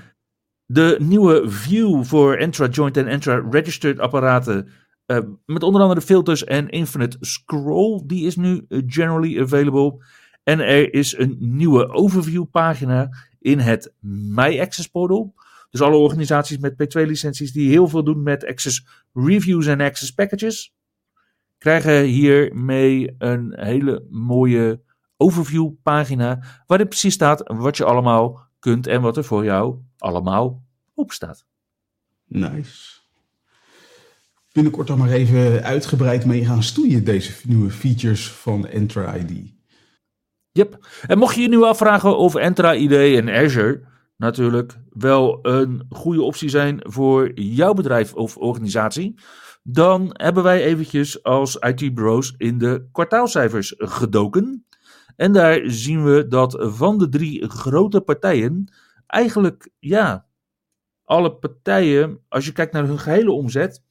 De 0.65 0.96
nieuwe 1.00 1.50
view 1.50 2.03
voor 2.03 2.36
Entra 2.36 2.68
Joint 2.68 2.98
en 2.98 3.08
Entra 3.08 3.46
Registered 3.50 4.00
apparaten. 4.00 4.70
eh, 5.06 5.20
met 5.46 5.63
onder 5.63 5.82
andere 5.82 6.01
filters 6.01 6.44
en 6.44 6.70
infinite 6.70 7.18
scroll. 7.20 8.01
Die 8.06 8.25
is 8.25 8.36
nu 8.36 8.65
eh, 8.68 8.82
generally 8.86 9.41
available. 9.41 10.06
En 10.44 10.60
er 10.60 10.94
is 10.94 11.18
een 11.18 11.36
nieuwe 11.39 11.89
overview 11.89 12.46
pagina 12.51 13.10
in 13.39 13.60
het 13.60 13.94
My 14.00 14.60
Access 14.60 14.88
portal. 14.88 15.34
Dus 15.70 15.82
alle 15.82 15.96
organisaties 15.96 16.58
met 16.58 16.74
P2 16.74 17.01
licenties 17.06 17.51
die 17.51 17.70
heel 17.70 17.88
veel 17.88 18.03
doen 18.03 18.24
met 18.24 18.46
access 18.46 18.86
reviews 19.13 19.65
en 19.65 19.82
access 19.82 20.12
packages. 20.12 20.74
Krijgen 21.62 22.03
hiermee 22.03 23.15
een 23.18 23.53
hele 23.56 24.06
mooie 24.10 24.82
overview 25.18 25.70
pagina. 25.84 26.44
Waarin 26.68 26.88
precies 26.88 27.13
staat 27.13 27.44
wat 27.46 27.77
je 27.77 27.84
allemaal 27.84 28.48
kunt 28.60 28.88
en 28.88 29.01
wat 29.01 29.18
er 29.18 29.24
voor 29.24 29.44
jou 29.44 29.77
allemaal 29.98 30.63
op 30.94 31.12
staat. 31.12 31.46
Nice. 32.27 33.00
Binnenkort 34.51 34.88
dan 34.88 34.98
maar 34.98 35.10
even 35.10 35.63
uitgebreid 35.63 36.25
mee 36.25 36.46
gaan 36.46 36.63
stoeien, 36.63 37.03
deze 37.03 37.34
nieuwe 37.48 37.72
features 37.72 38.32
van 38.32 38.68
Entra 38.68 39.15
ID. 39.15 39.53
Yep. 40.51 40.88
En 41.08 41.18
mocht 41.18 41.36
je 41.36 41.41
je 41.41 41.50
nu 41.50 41.63
afvragen 41.63 42.18
of 42.18 42.36
Entra 42.36 42.74
ID 42.74 42.91
en 42.91 43.30
Azure 43.30 43.84
natuurlijk 44.18 44.77
wel 44.89 45.39
een 45.41 45.86
goede 45.89 46.22
optie 46.22 46.50
zijn 46.50 46.80
voor 46.84 47.32
jouw 47.34 47.74
bedrijf 47.74 48.13
of 48.13 48.38
organisatie, 48.38 49.15
dan 49.62 50.10
hebben 50.13 50.44
wij 50.44 50.63
eventjes 50.63 51.24
als 51.24 51.56
IT-bureaus 51.56 52.34
in 52.38 52.58
de 52.58 52.88
kwartaalcijfers 52.91 53.74
gedoken. 53.77 54.65
En 55.15 55.32
daar 55.32 55.62
zien 55.63 56.03
we 56.03 56.27
dat 56.27 56.58
van 56.60 56.98
de 56.98 57.10
drie 57.10 57.50
grote 57.50 58.01
partijen 58.01 58.74
eigenlijk, 59.08 59.70
ja, 59.80 60.25
alle 61.03 61.36
partijen, 61.36 62.20
als 62.27 62.46
je 62.46 62.51
kijkt 62.51 62.74
naar 62.74 62.86
hun 62.86 63.00
gehele 63.00 63.32
omzet, 63.32 63.84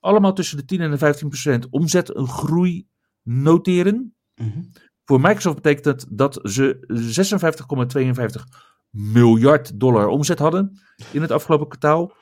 allemaal 0.00 0.32
tussen 0.32 0.56
de 0.56 0.64
10 0.64 0.80
en 0.80 0.90
de 0.90 0.98
15 0.98 1.28
procent 1.28 1.68
omzet 1.70 2.16
een 2.16 2.28
groei 2.28 2.88
noteren. 3.22 4.14
Mhm. 4.34 4.62
Voor 5.04 5.20
Microsoft 5.20 5.54
betekent 5.54 5.84
het 5.84 6.06
dat 6.10 6.40
ze 6.42 6.84
56,52 6.88 8.44
miljard 8.90 9.80
dollar 9.80 10.06
omzet 10.06 10.38
hadden 10.38 10.80
in 11.12 11.22
het 11.22 11.30
afgelopen 11.30 11.68
kwartaal. 11.68 12.12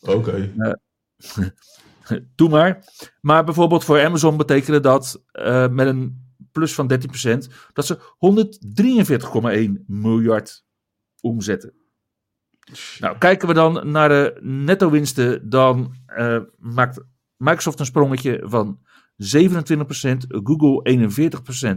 Oké. 0.00 0.52
Doe 2.36 2.48
maar. 2.48 2.84
Maar 3.20 3.44
bijvoorbeeld 3.44 3.84
voor 3.84 4.04
Amazon 4.04 4.36
betekende 4.36 4.80
dat 4.80 5.22
eh, 5.32 5.68
met 5.68 5.86
een 5.86 6.26
plus 6.52 6.74
van 6.74 6.92
13% 6.92 6.98
dat 7.72 7.86
ze 7.86 7.98
143,1 9.78 9.84
miljard 9.86 10.64
omzetten. 11.20 11.72
Nou, 12.98 13.18
kijken 13.18 13.48
we 13.48 13.54
dan 13.54 13.90
naar 13.90 14.08
de 14.08 14.38
netto-winsten, 14.40 15.48
dan 15.48 15.94
eh, 16.06 16.40
maakt 16.58 17.00
Microsoft 17.36 17.80
een 17.80 17.86
sprongetje 17.86 18.42
van 18.44 18.78
27%, 18.78 18.86
Google 20.28 21.08
41% 21.62 21.76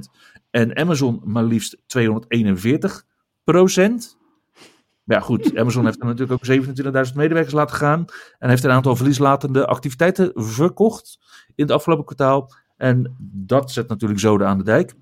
en 0.49 0.77
Amazon 0.77 1.21
maar 1.23 1.43
liefst 1.43 1.77
241%. 1.77 1.81
Ja, 5.11 5.19
goed, 5.19 5.57
Amazon 5.57 5.85
heeft 5.85 5.99
er 5.99 6.05
natuurlijk 6.05 6.31
ook 6.31 7.07
27.000 7.07 7.15
medewerkers 7.15 7.53
laten 7.53 7.75
gaan 7.75 8.05
en 8.39 8.49
heeft 8.49 8.63
een 8.63 8.71
aantal 8.71 8.95
verlieslatende 8.95 9.65
activiteiten 9.65 10.31
verkocht 10.33 11.19
in 11.55 11.63
het 11.63 11.71
afgelopen 11.71 12.05
kwartaal. 12.05 12.53
En 12.77 13.15
dat 13.19 13.71
zet 13.71 13.87
natuurlijk 13.87 14.19
zoden 14.19 14.47
aan 14.47 14.57
de 14.57 14.63
dijk. 14.63 14.93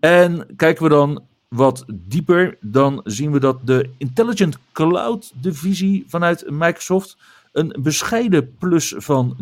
En 0.00 0.56
kijken 0.56 0.82
we 0.82 0.88
dan 0.88 1.24
wat 1.48 1.84
dieper, 1.94 2.56
dan 2.60 3.00
zien 3.04 3.32
we 3.32 3.40
dat 3.40 3.60
de 3.64 3.90
Intelligent 3.98 4.58
Cloud 4.72 5.32
divisie 5.34 6.04
vanuit 6.08 6.50
Microsoft 6.50 7.16
een 7.52 7.76
bescheiden 7.78 8.54
plus 8.58 8.94
van 8.96 9.36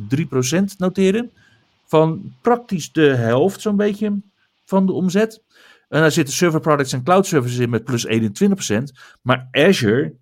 3% 0.54 0.64
noteren. 0.78 1.30
Van 1.84 2.32
praktisch 2.40 2.92
de 2.92 3.14
helft 3.14 3.60
zo'n 3.60 3.76
beetje 3.76 4.20
van 4.64 4.86
de 4.86 4.92
omzet. 4.92 5.42
En 5.88 6.00
daar 6.00 6.12
zitten 6.12 6.34
server 6.34 6.60
products 6.60 6.92
en 6.92 7.02
cloud 7.02 7.26
services 7.26 7.58
in 7.58 7.70
met 7.70 7.84
plus 7.84 8.06
21%. 8.06 8.82
Maar 9.22 9.48
Azure 9.50 10.16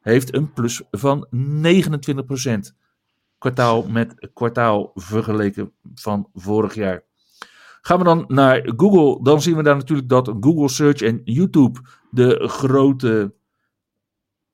heeft 0.00 0.34
een 0.34 0.52
plus 0.52 0.82
van 0.90 1.28
29%. 1.32 2.76
kwartaal 3.38 3.88
met 3.88 4.28
kwartaal 4.32 4.90
vergeleken 4.94 5.72
van 5.94 6.28
vorig 6.34 6.74
jaar. 6.74 7.04
Gaan 7.80 7.98
we 7.98 8.04
dan 8.04 8.24
naar 8.28 8.72
Google, 8.76 9.22
dan 9.22 9.42
zien 9.42 9.56
we 9.56 9.62
daar 9.62 9.76
natuurlijk 9.76 10.08
dat 10.08 10.34
Google 10.40 10.68
Search 10.68 11.00
en 11.00 11.20
YouTube 11.24 11.80
de 12.10 12.48
grote 12.48 13.34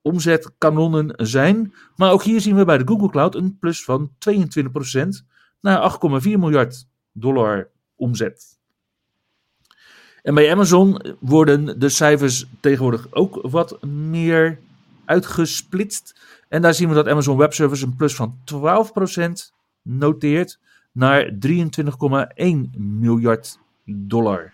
omzetkanonnen 0.01 1.27
zijn. 1.27 1.73
Maar 1.95 2.11
ook 2.11 2.23
hier 2.23 2.41
zien 2.41 2.55
we 2.55 2.65
bij 2.65 2.77
de 2.77 2.87
Google 2.87 3.09
Cloud 3.09 3.35
een 3.35 3.57
plus 3.59 3.83
van 3.83 4.09
22% 4.09 5.25
naar 5.61 5.97
8,4 6.23 6.29
miljard 6.29 6.87
dollar 7.11 7.69
omzet. 7.95 8.59
En 10.25 10.33
bij 10.33 10.51
Amazon 10.51 11.01
worden 11.19 11.79
de 11.79 11.89
cijfers 11.89 12.45
tegenwoordig 12.59 13.07
ook 13.09 13.39
wat 13.41 13.83
meer 13.83 14.59
uitgesplitst. 15.05 16.15
En 16.47 16.61
daar 16.61 16.73
zien 16.73 16.89
we 16.89 16.95
dat 16.95 17.07
Amazon 17.07 17.37
Web 17.37 17.53
Services 17.53 17.85
een 17.85 17.95
plus 17.95 18.15
van 18.15 18.37
12% 18.53 19.51
noteert 19.81 20.59
naar 20.91 21.33
23,1 21.47 22.47
miljard 22.77 23.59
dollar. 23.85 24.53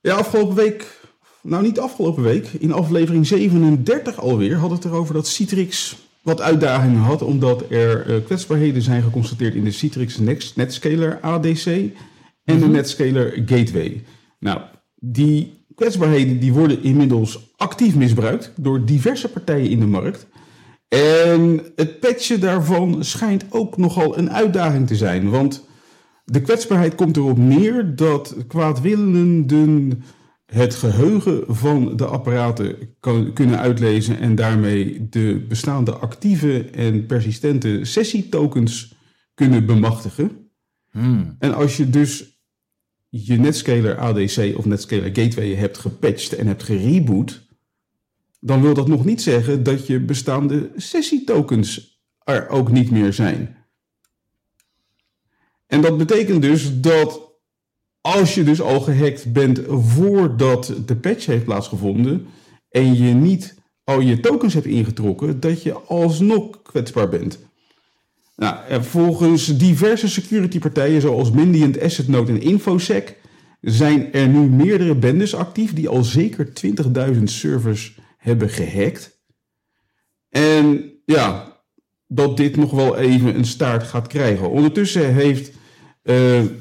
Ja, 0.00 0.14
afgelopen 0.14 0.54
week, 0.54 1.00
nou 1.40 1.62
niet 1.62 1.78
afgelopen 1.78 2.22
week, 2.22 2.46
in 2.46 2.72
aflevering 2.72 3.26
37 3.26 4.20
alweer, 4.20 4.56
had 4.56 4.70
het 4.70 4.84
erover 4.84 5.14
dat 5.14 5.26
Citrix 5.26 5.96
wat 6.22 6.40
uitdagingen 6.40 7.00
had, 7.00 7.22
omdat 7.22 7.70
er 7.70 8.10
uh, 8.10 8.24
kwetsbaarheden 8.24 8.82
zijn 8.82 9.02
geconstateerd 9.02 9.54
in 9.54 9.64
de 9.64 9.70
Citrix 9.70 10.18
Next 10.18 10.56
Netscaler 10.56 11.20
ADC 11.20 11.92
en 12.44 12.58
de 12.58 12.64
mhm. 12.64 12.70
Netscaler 12.70 13.42
Gateway. 13.46 14.04
Nou, 14.38 14.60
die 14.94 15.66
kwetsbaarheden 15.74 16.40
die 16.40 16.52
worden 16.52 16.82
inmiddels 16.82 17.54
actief 17.56 17.96
misbruikt 17.96 18.52
door 18.56 18.84
diverse 18.84 19.28
partijen 19.28 19.70
in 19.70 19.80
de 19.80 19.86
markt. 19.86 20.26
En 20.88 21.60
het 21.76 22.00
patchen 22.00 22.40
daarvan 22.40 23.04
schijnt 23.04 23.44
ook 23.50 23.76
nogal 23.76 24.18
een 24.18 24.30
uitdaging 24.30 24.86
te 24.86 24.96
zijn. 24.96 25.30
Want 25.30 25.66
de 26.24 26.40
kwetsbaarheid 26.40 26.94
komt 26.94 27.16
erop 27.16 27.38
neer 27.38 27.96
dat 27.96 28.36
kwaadwillenden 28.48 30.02
het 30.46 30.74
geheugen 30.74 31.44
van 31.46 31.96
de 31.96 32.06
apparaten 32.06 32.76
kan, 33.00 33.32
kunnen 33.32 33.58
uitlezen 33.58 34.18
en 34.18 34.34
daarmee 34.34 35.08
de 35.10 35.44
bestaande 35.48 35.92
actieve 35.92 36.64
en 36.64 37.06
persistente 37.06 37.80
sessietokens 37.82 38.94
kunnen 39.34 39.66
bemachtigen. 39.66 40.50
Hmm. 40.90 41.36
En 41.38 41.54
als 41.54 41.76
je 41.76 41.90
dus 41.90 42.33
je 43.16 43.36
Netscaler 43.36 43.98
ADC 43.98 44.56
of 44.56 44.64
Netscaler 44.64 45.10
Gateway 45.12 45.54
hebt 45.54 45.78
gepatcht 45.78 46.32
en 46.32 46.46
hebt 46.46 46.62
gereboot, 46.62 47.46
dan 48.40 48.62
wil 48.62 48.74
dat 48.74 48.88
nog 48.88 49.04
niet 49.04 49.22
zeggen 49.22 49.62
dat 49.62 49.86
je 49.86 50.00
bestaande 50.00 50.70
sessietokens 50.76 52.00
er 52.24 52.48
ook 52.48 52.70
niet 52.70 52.90
meer 52.90 53.12
zijn. 53.12 53.56
En 55.66 55.80
dat 55.80 55.98
betekent 55.98 56.42
dus 56.42 56.80
dat 56.80 57.32
als 58.00 58.34
je 58.34 58.44
dus 58.44 58.60
al 58.60 58.80
gehackt 58.80 59.32
bent 59.32 59.60
voordat 59.68 60.74
de 60.86 60.96
patch 60.96 61.26
heeft 61.26 61.44
plaatsgevonden 61.44 62.26
en 62.68 62.94
je 62.94 63.14
niet 63.14 63.62
al 63.84 64.00
je 64.00 64.20
tokens 64.20 64.54
hebt 64.54 64.66
ingetrokken, 64.66 65.40
dat 65.40 65.62
je 65.62 65.72
alsnog 65.72 66.62
kwetsbaar 66.62 67.08
bent. 67.08 67.38
Nou, 68.36 68.82
volgens 68.82 69.58
diverse 69.58 70.08
security 70.08 70.58
partijen 70.58 71.00
zoals 71.00 71.30
Mandiant, 71.30 71.80
AssetNote 71.80 72.32
en 72.32 72.40
Infosec 72.40 73.16
zijn 73.60 74.12
er 74.12 74.28
nu 74.28 74.38
meerdere 74.38 74.94
bendes 74.94 75.34
actief 75.34 75.72
die 75.72 75.88
al 75.88 76.04
zeker 76.04 76.52
20.000 77.14 77.22
servers 77.22 77.98
hebben 78.18 78.48
gehackt. 78.48 79.22
En 80.28 80.92
ja, 81.04 81.56
dat 82.06 82.36
dit 82.36 82.56
nog 82.56 82.70
wel 82.70 82.96
even 82.96 83.34
een 83.34 83.44
staart 83.44 83.82
gaat 83.82 84.06
krijgen. 84.06 84.50
Ondertussen 84.50 85.14
heeft 85.14 85.48
uh, 85.48 85.54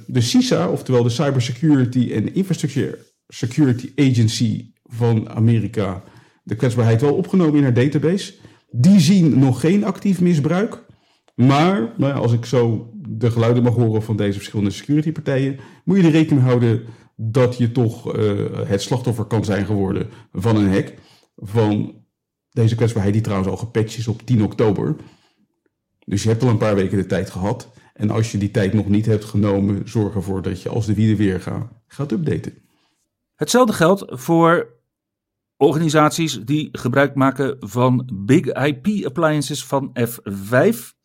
de 0.08 0.22
CISA, 0.22 0.70
oftewel 0.70 1.04
de 1.04 1.10
Cybersecurity 1.10 2.14
and 2.16 2.32
Infrastructure 2.32 3.00
Security 3.28 3.92
Agency 3.96 4.72
van 4.84 5.30
Amerika, 5.30 6.04
de 6.44 6.56
kwetsbaarheid 6.56 7.02
wel 7.02 7.14
opgenomen 7.14 7.56
in 7.56 7.64
haar 7.64 7.74
database. 7.74 8.34
Die 8.72 9.00
zien 9.00 9.40
nog 9.40 9.60
geen 9.60 9.84
actief 9.84 10.22
misbruik. 10.22 10.84
Maar 11.34 11.94
nou 11.98 12.14
ja, 12.14 12.20
als 12.20 12.34
ik 12.34 12.46
zo 12.46 12.92
de 12.94 13.32
geluiden 13.32 13.64
mag 13.64 13.74
horen 13.74 14.04
van 14.04 14.18
deze 14.18 14.38
verschillende 14.38 14.72
security 14.72 15.12
partijen, 15.12 15.60
moet 15.84 15.98
je 15.98 16.04
er 16.04 16.12
rekening 16.12 16.46
houden 16.46 16.84
dat 17.16 17.58
je 17.58 17.72
toch 17.72 18.16
uh, 18.16 18.34
het 18.68 18.82
slachtoffer 18.82 19.26
kan 19.26 19.46
zijn 19.46 19.66
geworden 19.66 20.10
van 20.32 20.56
een 20.56 20.74
hack. 20.74 20.94
Van 21.36 22.02
deze 22.50 22.76
kwetsbaarheid, 22.76 23.14
die 23.14 23.24
trouwens 23.24 23.50
al 23.50 23.58
gepatcht 23.58 23.98
is 23.98 24.08
op 24.08 24.22
10 24.22 24.44
oktober. 24.44 24.96
Dus 26.06 26.24
je 26.24 26.30
hebt 26.30 26.44
al 26.44 26.50
een 26.50 26.58
paar 26.58 26.76
weken 26.76 26.98
de 26.98 27.06
tijd 27.06 27.30
gehad. 27.30 27.72
En 27.94 28.10
als 28.10 28.32
je 28.32 28.38
die 28.38 28.52
tijd 28.52 28.74
nog 28.74 28.88
niet 28.88 29.06
hebt 29.06 29.26
genomen, 29.26 29.90
zorg 29.90 30.16
ervoor 30.16 30.42
dat 30.42 30.62
je 30.62 30.70
als 30.70 30.86
de 30.86 30.94
wielen 30.94 31.18
weer 31.18 31.42
gaat, 31.42 31.72
gaat 31.88 32.12
updaten. 32.12 32.54
Hetzelfde 33.36 33.74
geldt 33.74 34.04
voor 34.08 34.82
organisaties 35.58 36.40
die 36.40 36.70
gebruik 36.72 37.16
maken 37.16 37.56
van 37.60 38.10
Big 38.26 38.46
IP 38.46 39.06
appliances 39.06 39.66
van 39.66 39.98
F5. 40.00 41.02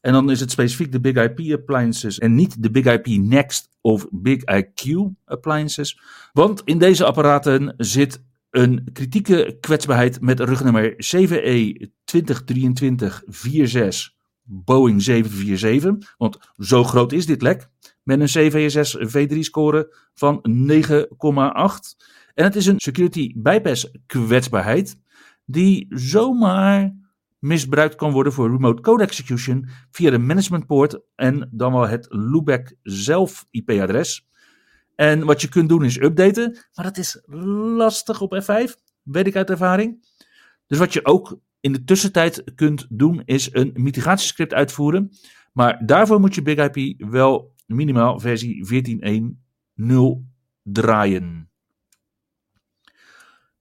En 0.00 0.12
dan 0.12 0.30
is 0.30 0.40
het 0.40 0.50
specifiek 0.50 0.92
de 0.92 1.00
Big 1.00 1.14
IP 1.14 1.52
appliances 1.52 2.18
en 2.18 2.34
niet 2.34 2.62
de 2.62 2.70
Big 2.70 2.84
IP 2.84 3.06
Next 3.06 3.68
of 3.80 4.06
Big 4.10 4.42
IQ 4.44 4.96
appliances. 5.24 6.00
Want 6.32 6.62
in 6.64 6.78
deze 6.78 7.04
apparaten 7.04 7.74
zit 7.76 8.22
een 8.50 8.88
kritieke 8.92 9.56
kwetsbaarheid 9.60 10.20
met 10.20 10.40
rugnummer 10.40 10.96
CVE 10.96 11.90
2023-46 12.04 14.18
Boeing 14.42 15.02
747. 15.02 16.14
Want 16.18 16.38
zo 16.58 16.84
groot 16.84 17.12
is 17.12 17.26
dit 17.26 17.42
lek. 17.42 17.68
Met 18.02 18.20
een 18.20 18.26
CVSS 18.26 18.98
V3-score 18.98 19.94
van 20.14 20.42
9,8. 20.70 20.76
En 22.34 22.44
het 22.44 22.56
is 22.56 22.66
een 22.66 22.80
security 22.80 23.32
bypass 23.36 23.90
kwetsbaarheid. 24.06 24.96
Die 25.44 25.86
zomaar 25.90 26.94
misbruikt 27.40 27.94
kan 27.94 28.12
worden 28.12 28.32
voor 28.32 28.50
remote 28.50 28.82
code 28.82 29.02
execution 29.02 29.68
via 29.90 30.10
de 30.10 30.18
management 30.18 30.66
port 30.66 31.00
en 31.14 31.48
dan 31.52 31.72
wel 31.72 31.88
het 31.88 32.06
loopback 32.08 32.74
zelf 32.82 33.46
IP-adres. 33.50 34.28
En 34.94 35.24
wat 35.24 35.40
je 35.40 35.48
kunt 35.48 35.68
doen 35.68 35.84
is 35.84 36.00
updaten, 36.00 36.58
maar 36.74 36.84
dat 36.84 36.96
is 36.96 37.22
lastig 37.76 38.20
op 38.20 38.42
F5, 38.42 38.72
weet 39.02 39.26
ik 39.26 39.36
uit 39.36 39.50
ervaring. 39.50 40.08
Dus 40.66 40.78
wat 40.78 40.92
je 40.92 41.04
ook 41.04 41.40
in 41.60 41.72
de 41.72 41.84
tussentijd 41.84 42.44
kunt 42.54 42.86
doen 42.90 43.22
is 43.24 43.48
een 43.52 43.70
mitigatiescript 43.74 44.54
uitvoeren. 44.54 45.10
Maar 45.52 45.86
daarvoor 45.86 46.20
moet 46.20 46.34
je 46.34 46.42
Big 46.42 46.70
IP 46.70 47.04
wel 47.10 47.54
minimaal 47.66 48.20
versie 48.20 48.66
14.1.0 49.76 49.94
draaien. 50.62 51.49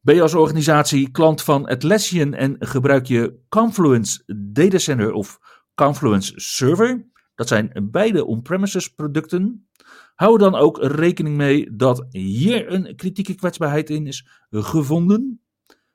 Ben 0.02 0.16
je 0.16 0.22
als 0.22 0.34
organisatie 0.34 1.12
klant 1.12 1.42
van 1.42 1.66
Atlassian 1.66 2.34
en 2.34 2.56
gebruik 2.60 3.06
je 3.06 3.40
Confluence 3.50 4.24
Data 4.52 4.78
Center 4.78 5.12
of 5.12 5.40
Confluence 5.76 6.34
Server? 6.36 7.08
Dat 7.36 7.48
zijn 7.48 7.88
beide 7.92 8.26
on-premises 8.26 8.94
producten. 8.94 9.68
Hou 10.16 10.38
dan 10.38 10.56
ook 10.56 10.84
rekening 10.84 11.36
mee 11.36 11.76
dat 11.76 12.06
hier 12.10 12.72
een 12.72 12.96
kritieke 12.96 13.36
kwetsbaarheid 13.36 13.90
in 13.90 14.08
is 14.08 14.28
gevonden. 14.50 15.42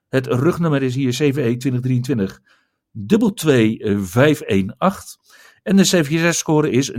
Het 0.09 0.27
rugnummer 0.27 0.83
is 0.83 0.95
hier 0.95 1.11
CVE 1.11 1.57
2023 1.57 2.41
22518 3.07 5.19
en 5.63 5.75
de 5.75 5.83
CVSS-score 5.83 6.69
is 6.69 6.91
9,1. 6.91 6.97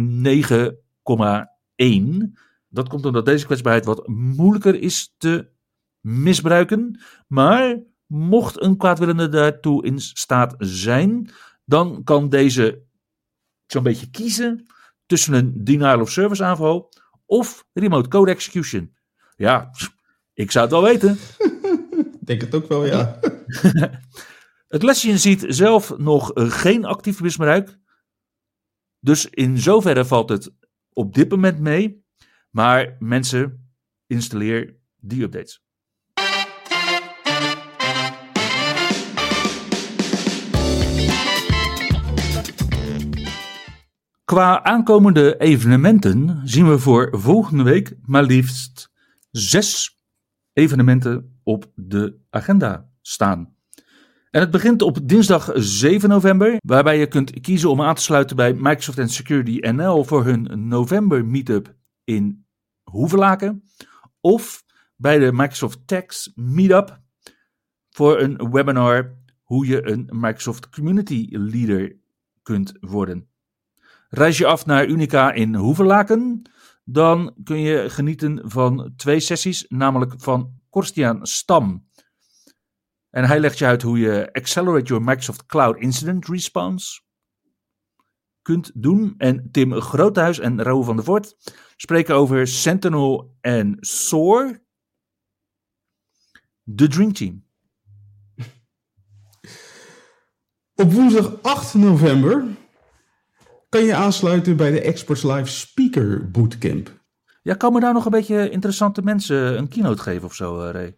Dat 2.69 2.88
komt 2.88 3.07
omdat 3.07 3.27
deze 3.27 3.47
kwetsbaarheid 3.47 3.85
wat 3.85 4.09
moeilijker 4.09 4.81
is 4.81 5.14
te 5.19 5.55
misbruiken. 6.07 7.01
Maar 7.27 7.79
mocht 8.07 8.62
een 8.62 8.77
kwaadwillende 8.77 9.29
daartoe 9.29 9.85
in 9.85 10.01
staat 10.01 10.55
zijn, 10.59 11.31
dan 11.64 12.05
kan 12.05 12.29
deze 12.29 12.83
zo'n 13.66 13.83
beetje 13.83 14.11
kiezen 14.11 14.66
tussen 15.07 15.35
een 15.35 15.64
denial 15.64 16.01
of 16.01 16.11
service 16.11 16.45
aanval 16.45 16.92
of 17.25 17.66
remote 17.73 18.09
code 18.09 18.31
execution. 18.31 18.97
Ja, 19.37 19.71
ik 20.33 20.51
zou 20.51 20.64
het 20.64 20.75
wel 20.75 20.83
weten. 20.83 21.19
denk 22.21 22.40
het 22.40 22.55
ook 22.55 22.69
wel, 22.69 22.85
ja. 22.85 23.19
het 24.75 24.83
lesje 24.83 25.19
ziet 25.19 25.45
zelf 25.49 25.99
nog 25.99 26.31
geen 26.35 26.85
actief 26.85 27.21
misbruik. 27.21 27.79
Dus 29.01 29.27
in 29.27 29.59
zoverre 29.59 30.05
valt 30.05 30.29
het 30.29 30.53
op 30.92 31.14
dit 31.14 31.31
moment 31.31 31.59
mee. 31.59 32.05
Maar 32.51 32.97
mensen, 32.99 33.71
installeer 34.07 34.77
die 34.97 35.23
updates. 35.23 35.65
Qua 44.26 44.64
aankomende 44.64 45.36
evenementen 45.38 46.40
zien 46.44 46.68
we 46.68 46.78
voor 46.78 47.08
volgende 47.12 47.62
week 47.62 47.96
maar 48.02 48.22
liefst 48.22 48.92
zes 49.30 50.00
evenementen 50.52 51.40
op 51.42 51.72
de 51.74 52.18
agenda 52.30 52.90
staan. 53.00 53.56
En 54.30 54.40
het 54.40 54.50
begint 54.50 54.82
op 54.82 55.08
dinsdag 55.08 55.50
7 55.54 56.08
november, 56.08 56.56
waarbij 56.64 56.98
je 56.98 57.06
kunt 57.06 57.40
kiezen 57.40 57.70
om 57.70 57.82
aan 57.82 57.94
te 57.94 58.02
sluiten 58.02 58.36
bij 58.36 58.54
Microsoft 58.54 58.98
and 58.98 59.10
Security 59.10 59.58
NL 59.60 60.04
voor 60.04 60.24
hun 60.24 60.68
november 60.68 61.24
meetup 61.24 61.74
in 62.04 62.46
Hoevelaken. 62.82 63.62
Of 64.20 64.64
bij 64.96 65.18
de 65.18 65.32
Microsoft 65.32 65.86
Tax 65.86 66.32
Meetup 66.34 67.00
voor 67.90 68.20
een 68.20 68.50
webinar 68.50 69.16
hoe 69.42 69.66
je 69.66 69.90
een 69.90 70.08
Microsoft 70.10 70.68
Community 70.68 71.26
Leader 71.30 71.96
kunt 72.42 72.72
worden. 72.80 73.28
Reis 74.09 74.38
je 74.38 74.47
af 74.47 74.66
naar 74.66 74.87
Unica 74.87 75.33
in 75.33 75.55
Hoevelaken, 75.55 76.51
dan 76.85 77.35
kun 77.45 77.59
je 77.61 77.90
genieten 77.90 78.51
van 78.51 78.92
twee 78.97 79.21
sessies, 79.21 79.64
namelijk 79.69 80.14
van 80.16 80.61
Korstian 80.71 81.27
Stam. 81.27 81.88
En 83.11 83.25
hij 83.25 83.40
legt 83.40 83.59
je 83.59 83.66
uit 83.66 83.83
hoe 83.83 83.99
je 83.99 84.33
Accelerate 84.33 84.85
Your 84.87 85.05
Microsoft 85.05 85.47
Cloud 85.47 85.77
Incident 85.77 86.29
Response 86.29 87.01
kunt 88.42 88.71
doen. 88.75 89.14
En 89.19 89.49
Tim 89.51 89.73
Groothuis 89.73 90.38
en 90.38 90.62
Raoul 90.62 90.83
van 90.83 90.97
der 90.97 91.05
Voort 91.05 91.37
spreken 91.77 92.14
over 92.14 92.47
Sentinel 92.47 93.37
en 93.40 93.77
SOAR. 93.81 94.64
De 96.62 96.88
Dream 96.88 97.12
Team. 97.12 97.45
Op 100.75 100.92
woensdag 100.92 101.42
8 101.42 101.75
november 101.75 102.45
kan 103.76 103.84
je 103.84 103.94
aansluiten 103.94 104.56
bij 104.56 104.70
de 104.70 104.80
Experts 104.80 105.22
Live 105.22 105.46
Speaker 105.46 106.30
Bootcamp. 106.30 106.90
Ja, 107.42 107.54
komen 107.54 107.80
daar 107.80 107.92
nog 107.92 108.04
een 108.04 108.10
beetje 108.10 108.50
interessante 108.50 109.02
mensen 109.02 109.58
een 109.58 109.68
keynote 109.68 110.02
geven 110.02 110.24
of 110.24 110.34
zo, 110.34 110.60
eh, 110.60 110.70
Ray? 110.70 110.94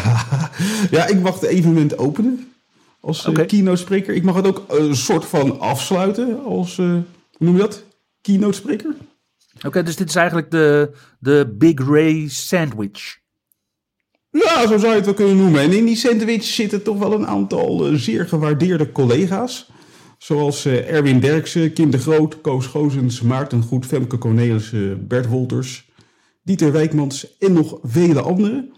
ja, 0.96 1.06
ik 1.06 1.20
mag 1.20 1.34
het 1.34 1.42
evenement 1.42 1.98
openen 1.98 2.52
als 3.00 3.24
eh, 3.24 3.30
okay. 3.30 3.46
keynote 3.46 3.76
spreker. 3.76 4.14
Ik 4.14 4.22
mag 4.22 4.34
het 4.34 4.46
ook 4.46 4.64
een 4.68 4.96
soort 4.96 5.24
van 5.24 5.60
afsluiten 5.60 6.44
als, 6.44 6.78
uh, 6.78 6.86
hoe 6.86 7.02
noem 7.38 7.54
je 7.54 7.60
dat? 7.60 7.84
Keynote 8.20 8.56
spreker. 8.56 8.94
Oké, 9.66 9.82
dus 9.82 9.96
dit 9.96 10.08
is 10.08 10.14
eigenlijk 10.14 10.50
de, 10.50 10.90
de 11.18 11.54
Big 11.58 11.88
Ray 11.88 12.28
sandwich. 12.28 13.18
Ja, 14.30 14.66
zo 14.66 14.78
zou 14.78 14.86
je 14.86 14.96
het 14.96 15.04
wel 15.04 15.14
kunnen 15.14 15.36
noemen. 15.36 15.60
En 15.60 15.72
in 15.72 15.84
die 15.84 15.96
sandwich 15.96 16.44
zitten 16.44 16.82
toch 16.82 16.98
wel 16.98 17.12
een 17.12 17.26
aantal 17.26 17.90
zeer 17.94 18.28
gewaardeerde 18.28 18.92
collega's. 18.92 19.74
Zoals 20.26 20.66
uh, 20.66 20.90
Erwin 20.90 21.20
Derksen, 21.20 21.72
Kim 21.72 21.90
de 21.90 21.98
Groot, 21.98 22.40
Koos 22.40 22.66
Gozens, 22.66 23.20
Maarten 23.20 23.62
Goed, 23.62 23.86
Femke 23.86 24.18
Cornelissen, 24.18 25.06
Bert 25.06 25.26
Wolters, 25.26 25.90
Dieter 26.42 26.72
Wijkmans 26.72 27.36
en 27.38 27.52
nog 27.52 27.78
vele 27.82 28.20
anderen. 28.20 28.72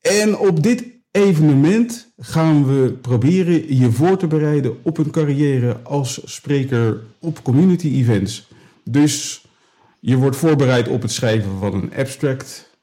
En 0.00 0.38
op 0.38 0.62
dit 0.62 0.84
evenement 1.10 2.12
gaan 2.16 2.66
we 2.66 2.92
proberen 2.92 3.76
je 3.76 3.90
voor 3.90 4.16
te 4.16 4.26
bereiden 4.26 4.78
op 4.82 4.98
een 4.98 5.10
carrière 5.10 5.80
als 5.82 6.20
spreker 6.24 7.02
op 7.18 7.42
community 7.42 7.88
events. 7.88 8.48
Dus 8.84 9.44
je 10.00 10.16
wordt 10.16 10.36
voorbereid 10.36 10.88
op 10.88 11.02
het 11.02 11.12
schrijven 11.12 11.58
van 11.58 11.74
een 11.74 11.94
abstract, 11.94 12.78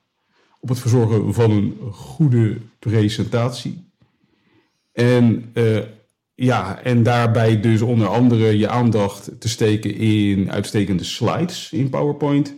op 0.59 0.69
het 0.69 0.79
verzorgen 0.79 1.33
van 1.33 1.51
een 1.51 1.77
goede 1.91 2.57
presentatie. 2.79 3.83
En 4.91 5.51
uh, 5.53 5.79
ja, 6.35 6.81
en 6.83 7.03
daarbij 7.03 7.59
dus 7.59 7.81
onder 7.81 8.07
andere 8.07 8.57
je 8.57 8.67
aandacht 8.67 9.31
te 9.39 9.49
steken 9.49 9.95
in 9.95 10.51
uitstekende 10.51 11.03
slides 11.03 11.71
in 11.71 11.89
PowerPoint. 11.89 12.53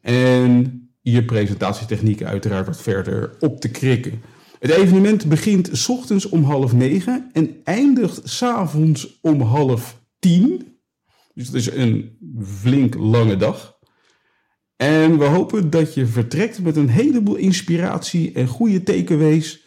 En 0.00 0.80
je 1.00 1.24
presentatietechniek 1.24 2.22
uiteraard 2.22 2.66
wat 2.66 2.82
verder 2.82 3.36
op 3.38 3.60
te 3.60 3.68
krikken. 3.68 4.22
Het 4.58 4.70
evenement 4.70 5.28
begint 5.28 5.68
s 5.72 5.88
ochtends 5.88 6.28
om 6.28 6.44
half 6.44 6.72
negen 6.72 7.30
en 7.32 7.60
eindigt 7.64 8.20
s'avonds 8.24 9.18
om 9.20 9.40
half 9.40 10.02
tien. 10.18 10.78
Dus 11.34 11.46
het 11.46 11.54
is 11.54 11.70
een 11.70 12.18
flink 12.44 12.94
lange 12.94 13.36
dag. 13.36 13.78
En 14.76 15.18
we 15.18 15.24
hopen 15.24 15.70
dat 15.70 15.94
je 15.94 16.06
vertrekt 16.06 16.62
met 16.62 16.76
een 16.76 16.88
heleboel 16.88 17.36
inspiratie 17.36 18.32
en 18.32 18.46
goede 18.46 18.82
takeaways 18.82 19.64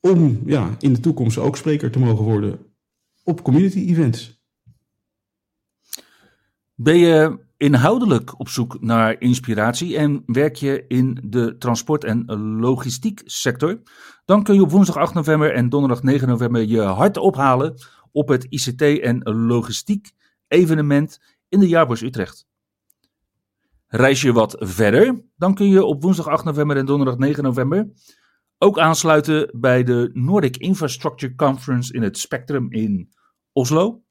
om 0.00 0.42
ja, 0.46 0.76
in 0.78 0.92
de 0.92 1.00
toekomst 1.00 1.38
ook 1.38 1.56
spreker 1.56 1.90
te 1.90 1.98
mogen 1.98 2.24
worden 2.24 2.66
op 3.26 3.42
community 3.42 3.78
events. 3.78 4.40
Ben 6.74 6.98
je 6.98 7.44
inhoudelijk 7.56 8.40
op 8.40 8.48
zoek 8.48 8.80
naar 8.80 9.20
inspiratie 9.20 9.96
en 9.96 10.22
werk 10.26 10.56
je 10.56 10.84
in 10.88 11.18
de 11.24 11.58
transport- 11.58 12.04
en 12.04 12.24
logistiek 12.60 13.22
sector, 13.24 13.82
dan 14.24 14.42
kun 14.42 14.54
je 14.54 14.62
op 14.62 14.70
woensdag 14.70 14.96
8 14.96 15.14
november 15.14 15.54
en 15.54 15.68
donderdag 15.68 16.02
9 16.02 16.28
november 16.28 16.64
je 16.64 16.80
hart 16.80 17.16
ophalen 17.16 17.74
op 18.12 18.28
het 18.28 18.46
ICT 18.48 18.82
en 18.82 19.22
logistiek 19.22 20.10
evenement 20.48 21.20
in 21.48 21.60
de 21.60 21.68
Jaarbeurs 21.68 22.02
Utrecht. 22.02 22.46
Reis 23.86 24.20
je 24.20 24.32
wat 24.32 24.56
verder, 24.58 25.24
dan 25.36 25.54
kun 25.54 25.68
je 25.68 25.84
op 25.84 26.02
woensdag 26.02 26.26
8 26.26 26.44
november 26.44 26.76
en 26.76 26.86
donderdag 26.86 27.18
9 27.18 27.42
november 27.42 27.90
ook 28.58 28.78
aansluiten 28.78 29.50
bij 29.52 29.84
de 29.84 30.10
Nordic 30.12 30.56
Infrastructure 30.56 31.34
Conference 31.34 31.92
in 31.92 32.02
het 32.02 32.18
Spectrum 32.18 32.72
in 32.72 33.12
Oslo. 33.52 34.02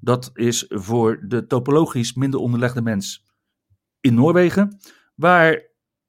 Dat 0.00 0.30
is 0.34 0.64
voor 0.68 1.24
de 1.28 1.46
topologisch 1.46 2.14
minder 2.14 2.40
onderlegde 2.40 2.82
mens 2.82 3.24
in 4.00 4.14
Noorwegen, 4.14 4.78
waar 5.14 5.62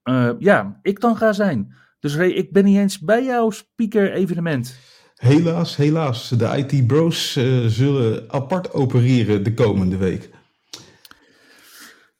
uh, 0.04 0.32
ja, 0.40 0.80
ik 0.82 1.00
dan 1.00 1.18
ga 1.18 1.34
zijn. 1.34 1.76
Dus 2.00 2.16
Ray, 2.16 2.30
ik 2.30 2.52
ben 2.52 2.66
niet 2.66 2.78
eens 2.78 3.00
bij 3.00 3.24
jouw 3.24 3.50
speaker-evenement. 3.50 4.80
Helaas, 5.16 5.76
helaas. 5.76 6.30
De 6.30 6.66
IT-bros 6.66 7.36
uh, 7.36 7.66
zullen 7.66 8.32
apart 8.32 8.74
opereren 8.74 9.44
de 9.44 9.54
komende 9.54 9.98
week. 9.98 10.30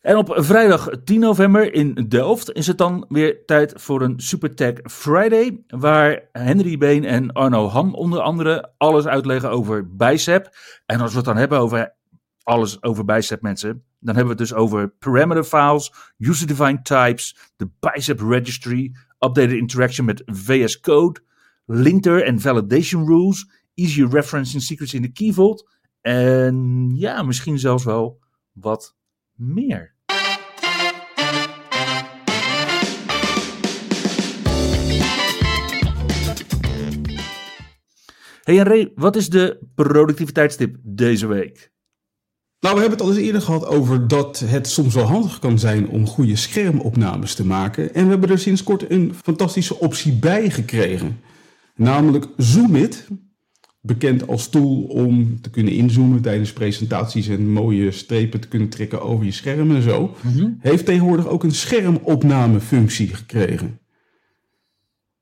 En 0.08 0.18
op 0.18 0.34
vrijdag 0.36 0.90
10 1.04 1.20
november 1.20 1.74
in 1.74 1.94
Delft 1.94 2.52
is 2.52 2.68
het 2.68 2.78
dan 2.78 3.06
weer 3.10 3.46
tijd 3.46 3.74
voor 3.76 4.02
een 4.02 4.20
Supertech 4.20 4.74
Friday. 4.84 5.64
Waar 5.68 6.30
Henry 6.32 6.78
Been 6.78 7.06
en 7.06 7.32
Arno 7.32 7.68
Ham 7.68 7.94
onder 7.94 8.22
andere 8.22 8.74
alles 8.78 9.06
uitleggen 9.06 9.50
over 9.50 9.96
Bicep. 9.96 10.56
En 10.86 11.00
als 11.00 11.12
we 11.12 11.18
het 11.18 11.26
dan 11.26 11.38
hebben 11.38 11.60
over 11.60 11.96
alles 12.44 12.84
over 12.84 13.06
Bicep 13.06 13.42
mensen. 13.42 13.84
Dan 14.00 14.16
hebben 14.16 14.36
we 14.36 14.42
het 14.42 14.50
dus 14.50 14.54
over 14.54 14.90
parameter 14.90 15.44
files, 15.44 15.94
user-defined 16.18 16.86
types, 16.86 17.38
de 17.56 17.70
Bicep 17.80 18.20
registry, 18.20 18.96
updated 19.20 19.52
interaction 19.52 20.06
met 20.06 20.22
VS 20.26 20.80
Code, 20.80 21.20
linter 21.66 22.24
en 22.24 22.40
validation 22.40 23.08
rules, 23.08 23.50
easy 23.74 24.04
referencing 24.04 24.62
secrets 24.62 24.94
in 24.94 25.02
de 25.02 25.12
key 25.12 25.32
vault. 25.32 25.70
En 26.02 26.90
ja, 26.96 27.24
misschien 27.24 27.60
zelfs 27.60 27.84
wel 27.84 28.20
wat 28.52 28.96
meer. 29.34 29.96
Hey 38.48 38.58
Ray, 38.58 38.92
wat 38.96 39.16
is 39.16 39.30
de 39.30 39.60
productiviteitstip 39.76 40.76
deze 40.82 41.28
week? 41.28 41.72
Nou, 42.60 42.76
we 42.76 42.82
hebben 42.82 43.00
het 43.00 43.08
al 43.08 43.14
eens 43.14 43.26
eerder 43.26 43.42
gehad 43.42 43.66
over 43.66 44.08
dat 44.08 44.40
het 44.40 44.68
soms 44.68 44.94
wel 44.94 45.04
handig 45.04 45.40
kan 45.40 45.60
zijn 45.60 45.90
om 45.90 46.08
goede 46.08 46.36
schermopnames 46.36 47.36
te 47.36 47.46
maken. 47.46 47.94
En 47.94 48.04
we 48.04 48.10
hebben 48.10 48.30
er 48.30 48.40
sinds 48.40 48.64
kort 48.64 48.92
een 48.92 49.14
fantastische 49.24 49.80
optie 49.80 50.14
bij 50.14 50.50
gekregen. 50.50 51.20
Namelijk 51.76 52.28
Zoomit, 52.38 53.08
bekend 53.82 54.28
als 54.28 54.50
tool 54.50 54.82
om 54.82 55.42
te 55.42 55.50
kunnen 55.50 55.74
inzoomen 55.74 56.22
tijdens 56.22 56.54
presentaties 56.54 57.28
en 57.28 57.52
mooie 57.52 57.92
strepen 57.92 58.40
te 58.40 58.48
kunnen 58.48 58.70
trekken 58.70 59.02
over 59.02 59.26
je 59.26 59.32
scherm 59.32 59.76
en 59.76 59.82
zo. 59.82 60.16
Mhm. 60.22 60.50
Heeft 60.60 60.86
tegenwoordig 60.86 61.28
ook 61.28 61.44
een 61.44 61.52
schermopnamefunctie 61.52 63.16
gekregen. 63.16 63.80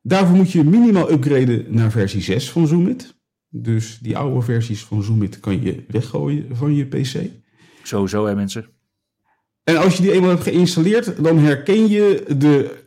Daarvoor 0.01 0.35
moet 0.35 0.51
je 0.51 0.63
minimaal 0.63 1.11
upgraden 1.11 1.65
naar 1.67 1.91
versie 1.91 2.21
6 2.21 2.51
van 2.51 2.67
Zoomit. 2.67 3.14
Dus 3.57 3.99
die 4.01 4.17
oude 4.17 4.41
versies 4.41 4.83
van 4.83 5.03
Zoomit 5.03 5.39
kan 5.39 5.61
je 5.61 5.83
weggooien 5.87 6.55
van 6.55 6.75
je 6.75 6.85
PC. 6.85 7.29
Sowieso 7.83 8.25
hè 8.25 8.35
mensen. 8.35 8.65
En 9.63 9.77
als 9.77 9.95
je 9.95 10.01
die 10.01 10.11
eenmaal 10.11 10.29
hebt 10.29 10.43
geïnstalleerd, 10.43 11.23
dan 11.23 11.37
herken 11.37 11.87
je 11.87 12.23
de 12.37 12.83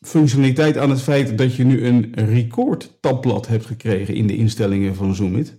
functionaliteit 0.00 0.76
aan 0.76 0.90
het 0.90 1.02
feit 1.02 1.38
dat 1.38 1.54
je 1.54 1.64
nu 1.64 1.84
een 1.86 2.12
record 2.14 2.98
tabblad 3.00 3.46
hebt 3.46 3.66
gekregen 3.66 4.14
in 4.14 4.26
de 4.26 4.36
instellingen 4.36 4.94
van 4.94 5.14
Zoomit. 5.14 5.58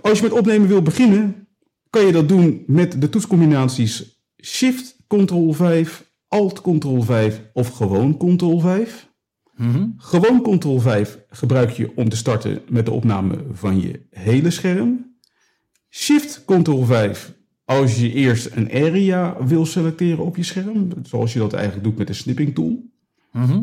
Als 0.00 0.18
je 0.18 0.24
met 0.24 0.38
opnemen 0.38 0.68
wil 0.68 0.82
beginnen, 0.82 1.48
kan 1.90 2.06
je 2.06 2.12
dat 2.12 2.28
doen 2.28 2.64
met 2.66 3.00
de 3.00 3.08
toetscombinaties 3.08 4.24
Shift 4.42 4.96
Ctrl 5.06 5.52
5, 5.52 6.12
Alt 6.28 6.60
Ctrl 6.60 7.00
5 7.00 7.42
of 7.52 7.68
gewoon 7.68 8.16
Ctrl 8.16 8.58
5. 8.58 9.09
Mhm. 9.60 9.88
Gewoon 9.96 10.42
Ctrl 10.42 10.78
5 10.78 11.18
gebruik 11.30 11.70
je 11.70 11.92
om 11.94 12.08
te 12.08 12.16
starten 12.16 12.62
met 12.68 12.84
de 12.84 12.90
opname 12.90 13.44
van 13.52 13.80
je 13.80 14.00
hele 14.10 14.50
scherm. 14.50 15.14
Shift 15.90 16.44
Ctrl 16.44 16.82
5 16.84 17.34
als 17.64 18.00
je 18.00 18.12
eerst 18.12 18.50
een 18.54 18.72
area 18.72 19.44
wil 19.44 19.66
selecteren 19.66 20.24
op 20.24 20.36
je 20.36 20.42
scherm, 20.42 20.88
zoals 21.02 21.32
je 21.32 21.38
dat 21.38 21.52
eigenlijk 21.52 21.84
doet 21.84 21.98
met 21.98 22.06
de 22.06 22.12
snipping 22.12 22.54
tool. 22.54 22.84
Mhm. 23.32 23.62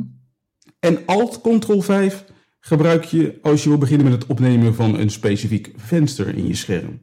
En 0.79 1.05
Alt 1.05 1.41
Ctrl 1.41 1.79
5 1.79 2.25
gebruik 2.59 3.03
je 3.03 3.39
als 3.41 3.63
je 3.63 3.69
wil 3.69 3.77
beginnen 3.77 4.09
met 4.09 4.21
het 4.21 4.29
opnemen 4.29 4.75
van 4.75 4.99
een 4.99 5.09
specifiek 5.09 5.73
venster 5.75 6.35
in 6.37 6.47
je 6.47 6.55
scherm. 6.55 6.99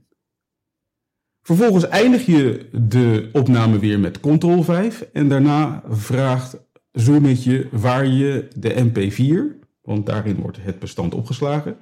Vervolgens 1.43 1.89
eindig 1.89 2.27
je 2.27 2.69
de 2.73 3.29
opname 3.33 3.79
weer 3.79 4.01
met 4.01 4.21
Ctrl 4.21 4.63
5 4.63 5.01
en 5.13 5.29
daarna 5.29 5.83
vraagt 5.89 6.57
Zoometje 6.95 7.69
waar 7.71 8.07
je 8.07 8.49
de 8.57 8.75
MP4, 8.85 9.67
want 9.83 10.07
daarin 10.07 10.37
wordt 10.37 10.59
het 10.61 10.79
bestand 10.79 11.15
opgeslagen, 11.15 11.77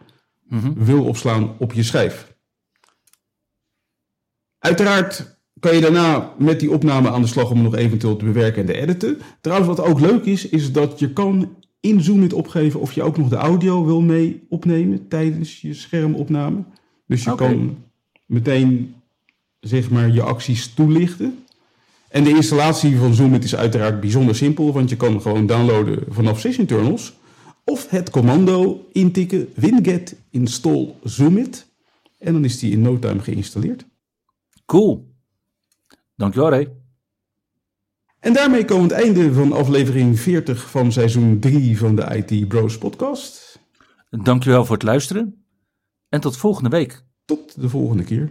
Mhm. 0.48 0.72
wil 0.85 1.05
opslaan 1.05 1.55
op 1.59 1.72
je 1.72 1.83
schijf. 1.83 2.35
Uiteraard 4.59 5.38
kan 5.61 5.75
je 5.75 5.81
daarna 5.81 6.35
met 6.38 6.61
die 6.61 6.70
opname 6.70 7.11
aan 7.11 7.22
de 7.22 7.29
slag 7.29 7.51
om 7.51 7.62
nog 7.62 7.75
eventueel 7.77 8.16
te 8.16 8.25
bewerken 8.25 8.61
en 8.61 8.66
te 8.66 8.81
editen. 8.81 9.18
Trouwens, 9.40 9.68
wat 9.68 9.81
ook 9.87 10.01
leuk 10.01 10.25
is, 10.25 10.48
is 10.48 10.72
dat 10.72 10.98
je 10.98 11.12
kan 11.12 11.57
in 11.81 12.01
Zoomit 12.01 12.33
opgeven 12.33 12.81
of 12.81 12.92
je 12.92 13.03
ook 13.03 13.16
nog 13.16 13.29
de 13.29 13.37
audio 13.37 13.85
wil 13.85 14.01
mee 14.01 14.46
opnemen 14.48 15.09
tijdens 15.09 15.61
je 15.61 15.75
schermopname. 15.75 16.64
Dus 17.07 17.25
je 17.25 17.35
kan 17.35 17.79
meteen 18.27 18.94
zeg 19.61 19.90
maar 19.90 20.11
je 20.11 20.22
acties 20.22 20.75
toelichten. 20.75 21.38
En 22.12 22.25
de 22.25 22.31
installatie 22.31 22.96
van 22.96 23.14
Zoomit 23.14 23.44
is 23.44 23.57
uiteraard 23.57 24.01
bijzonder 24.01 24.35
simpel, 24.35 24.72
want 24.72 24.90
je 24.90 24.96
kan 24.96 25.20
gewoon 25.20 25.46
downloaden 25.46 26.05
vanaf 26.09 26.40
Session 26.40 26.66
Internals. 26.66 27.12
Of 27.64 27.90
het 27.90 28.11
commando 28.11 28.88
intikken 28.92 29.48
winget 29.55 30.16
install 30.31 30.94
Zoomit. 31.03 31.66
En 32.18 32.33
dan 32.33 32.44
is 32.44 32.59
die 32.59 32.72
in 32.72 32.83
no 32.83 32.98
time 32.98 33.20
geïnstalleerd. 33.20 33.85
Cool. 34.66 35.14
Dankjewel, 36.16 36.51
Ray. 36.51 36.72
En 38.18 38.33
daarmee 38.33 38.64
komen 38.64 38.88
we 38.88 38.94
aan 38.94 39.01
het 39.01 39.07
einde 39.09 39.33
van 39.33 39.53
aflevering 39.53 40.20
40 40.20 40.70
van 40.70 40.92
seizoen 40.92 41.38
3 41.38 41.79
van 41.79 41.96
de 41.96 42.25
IT 42.25 42.48
Bros 42.48 42.79
podcast. 42.79 43.61
Dankjewel 44.11 44.64
voor 44.64 44.75
het 44.75 44.85
luisteren. 44.85 45.44
En 46.09 46.20
tot 46.20 46.37
volgende 46.37 46.68
week. 46.68 47.05
Tot 47.25 47.61
de 47.61 47.68
volgende 47.68 48.05
keer. 48.05 48.31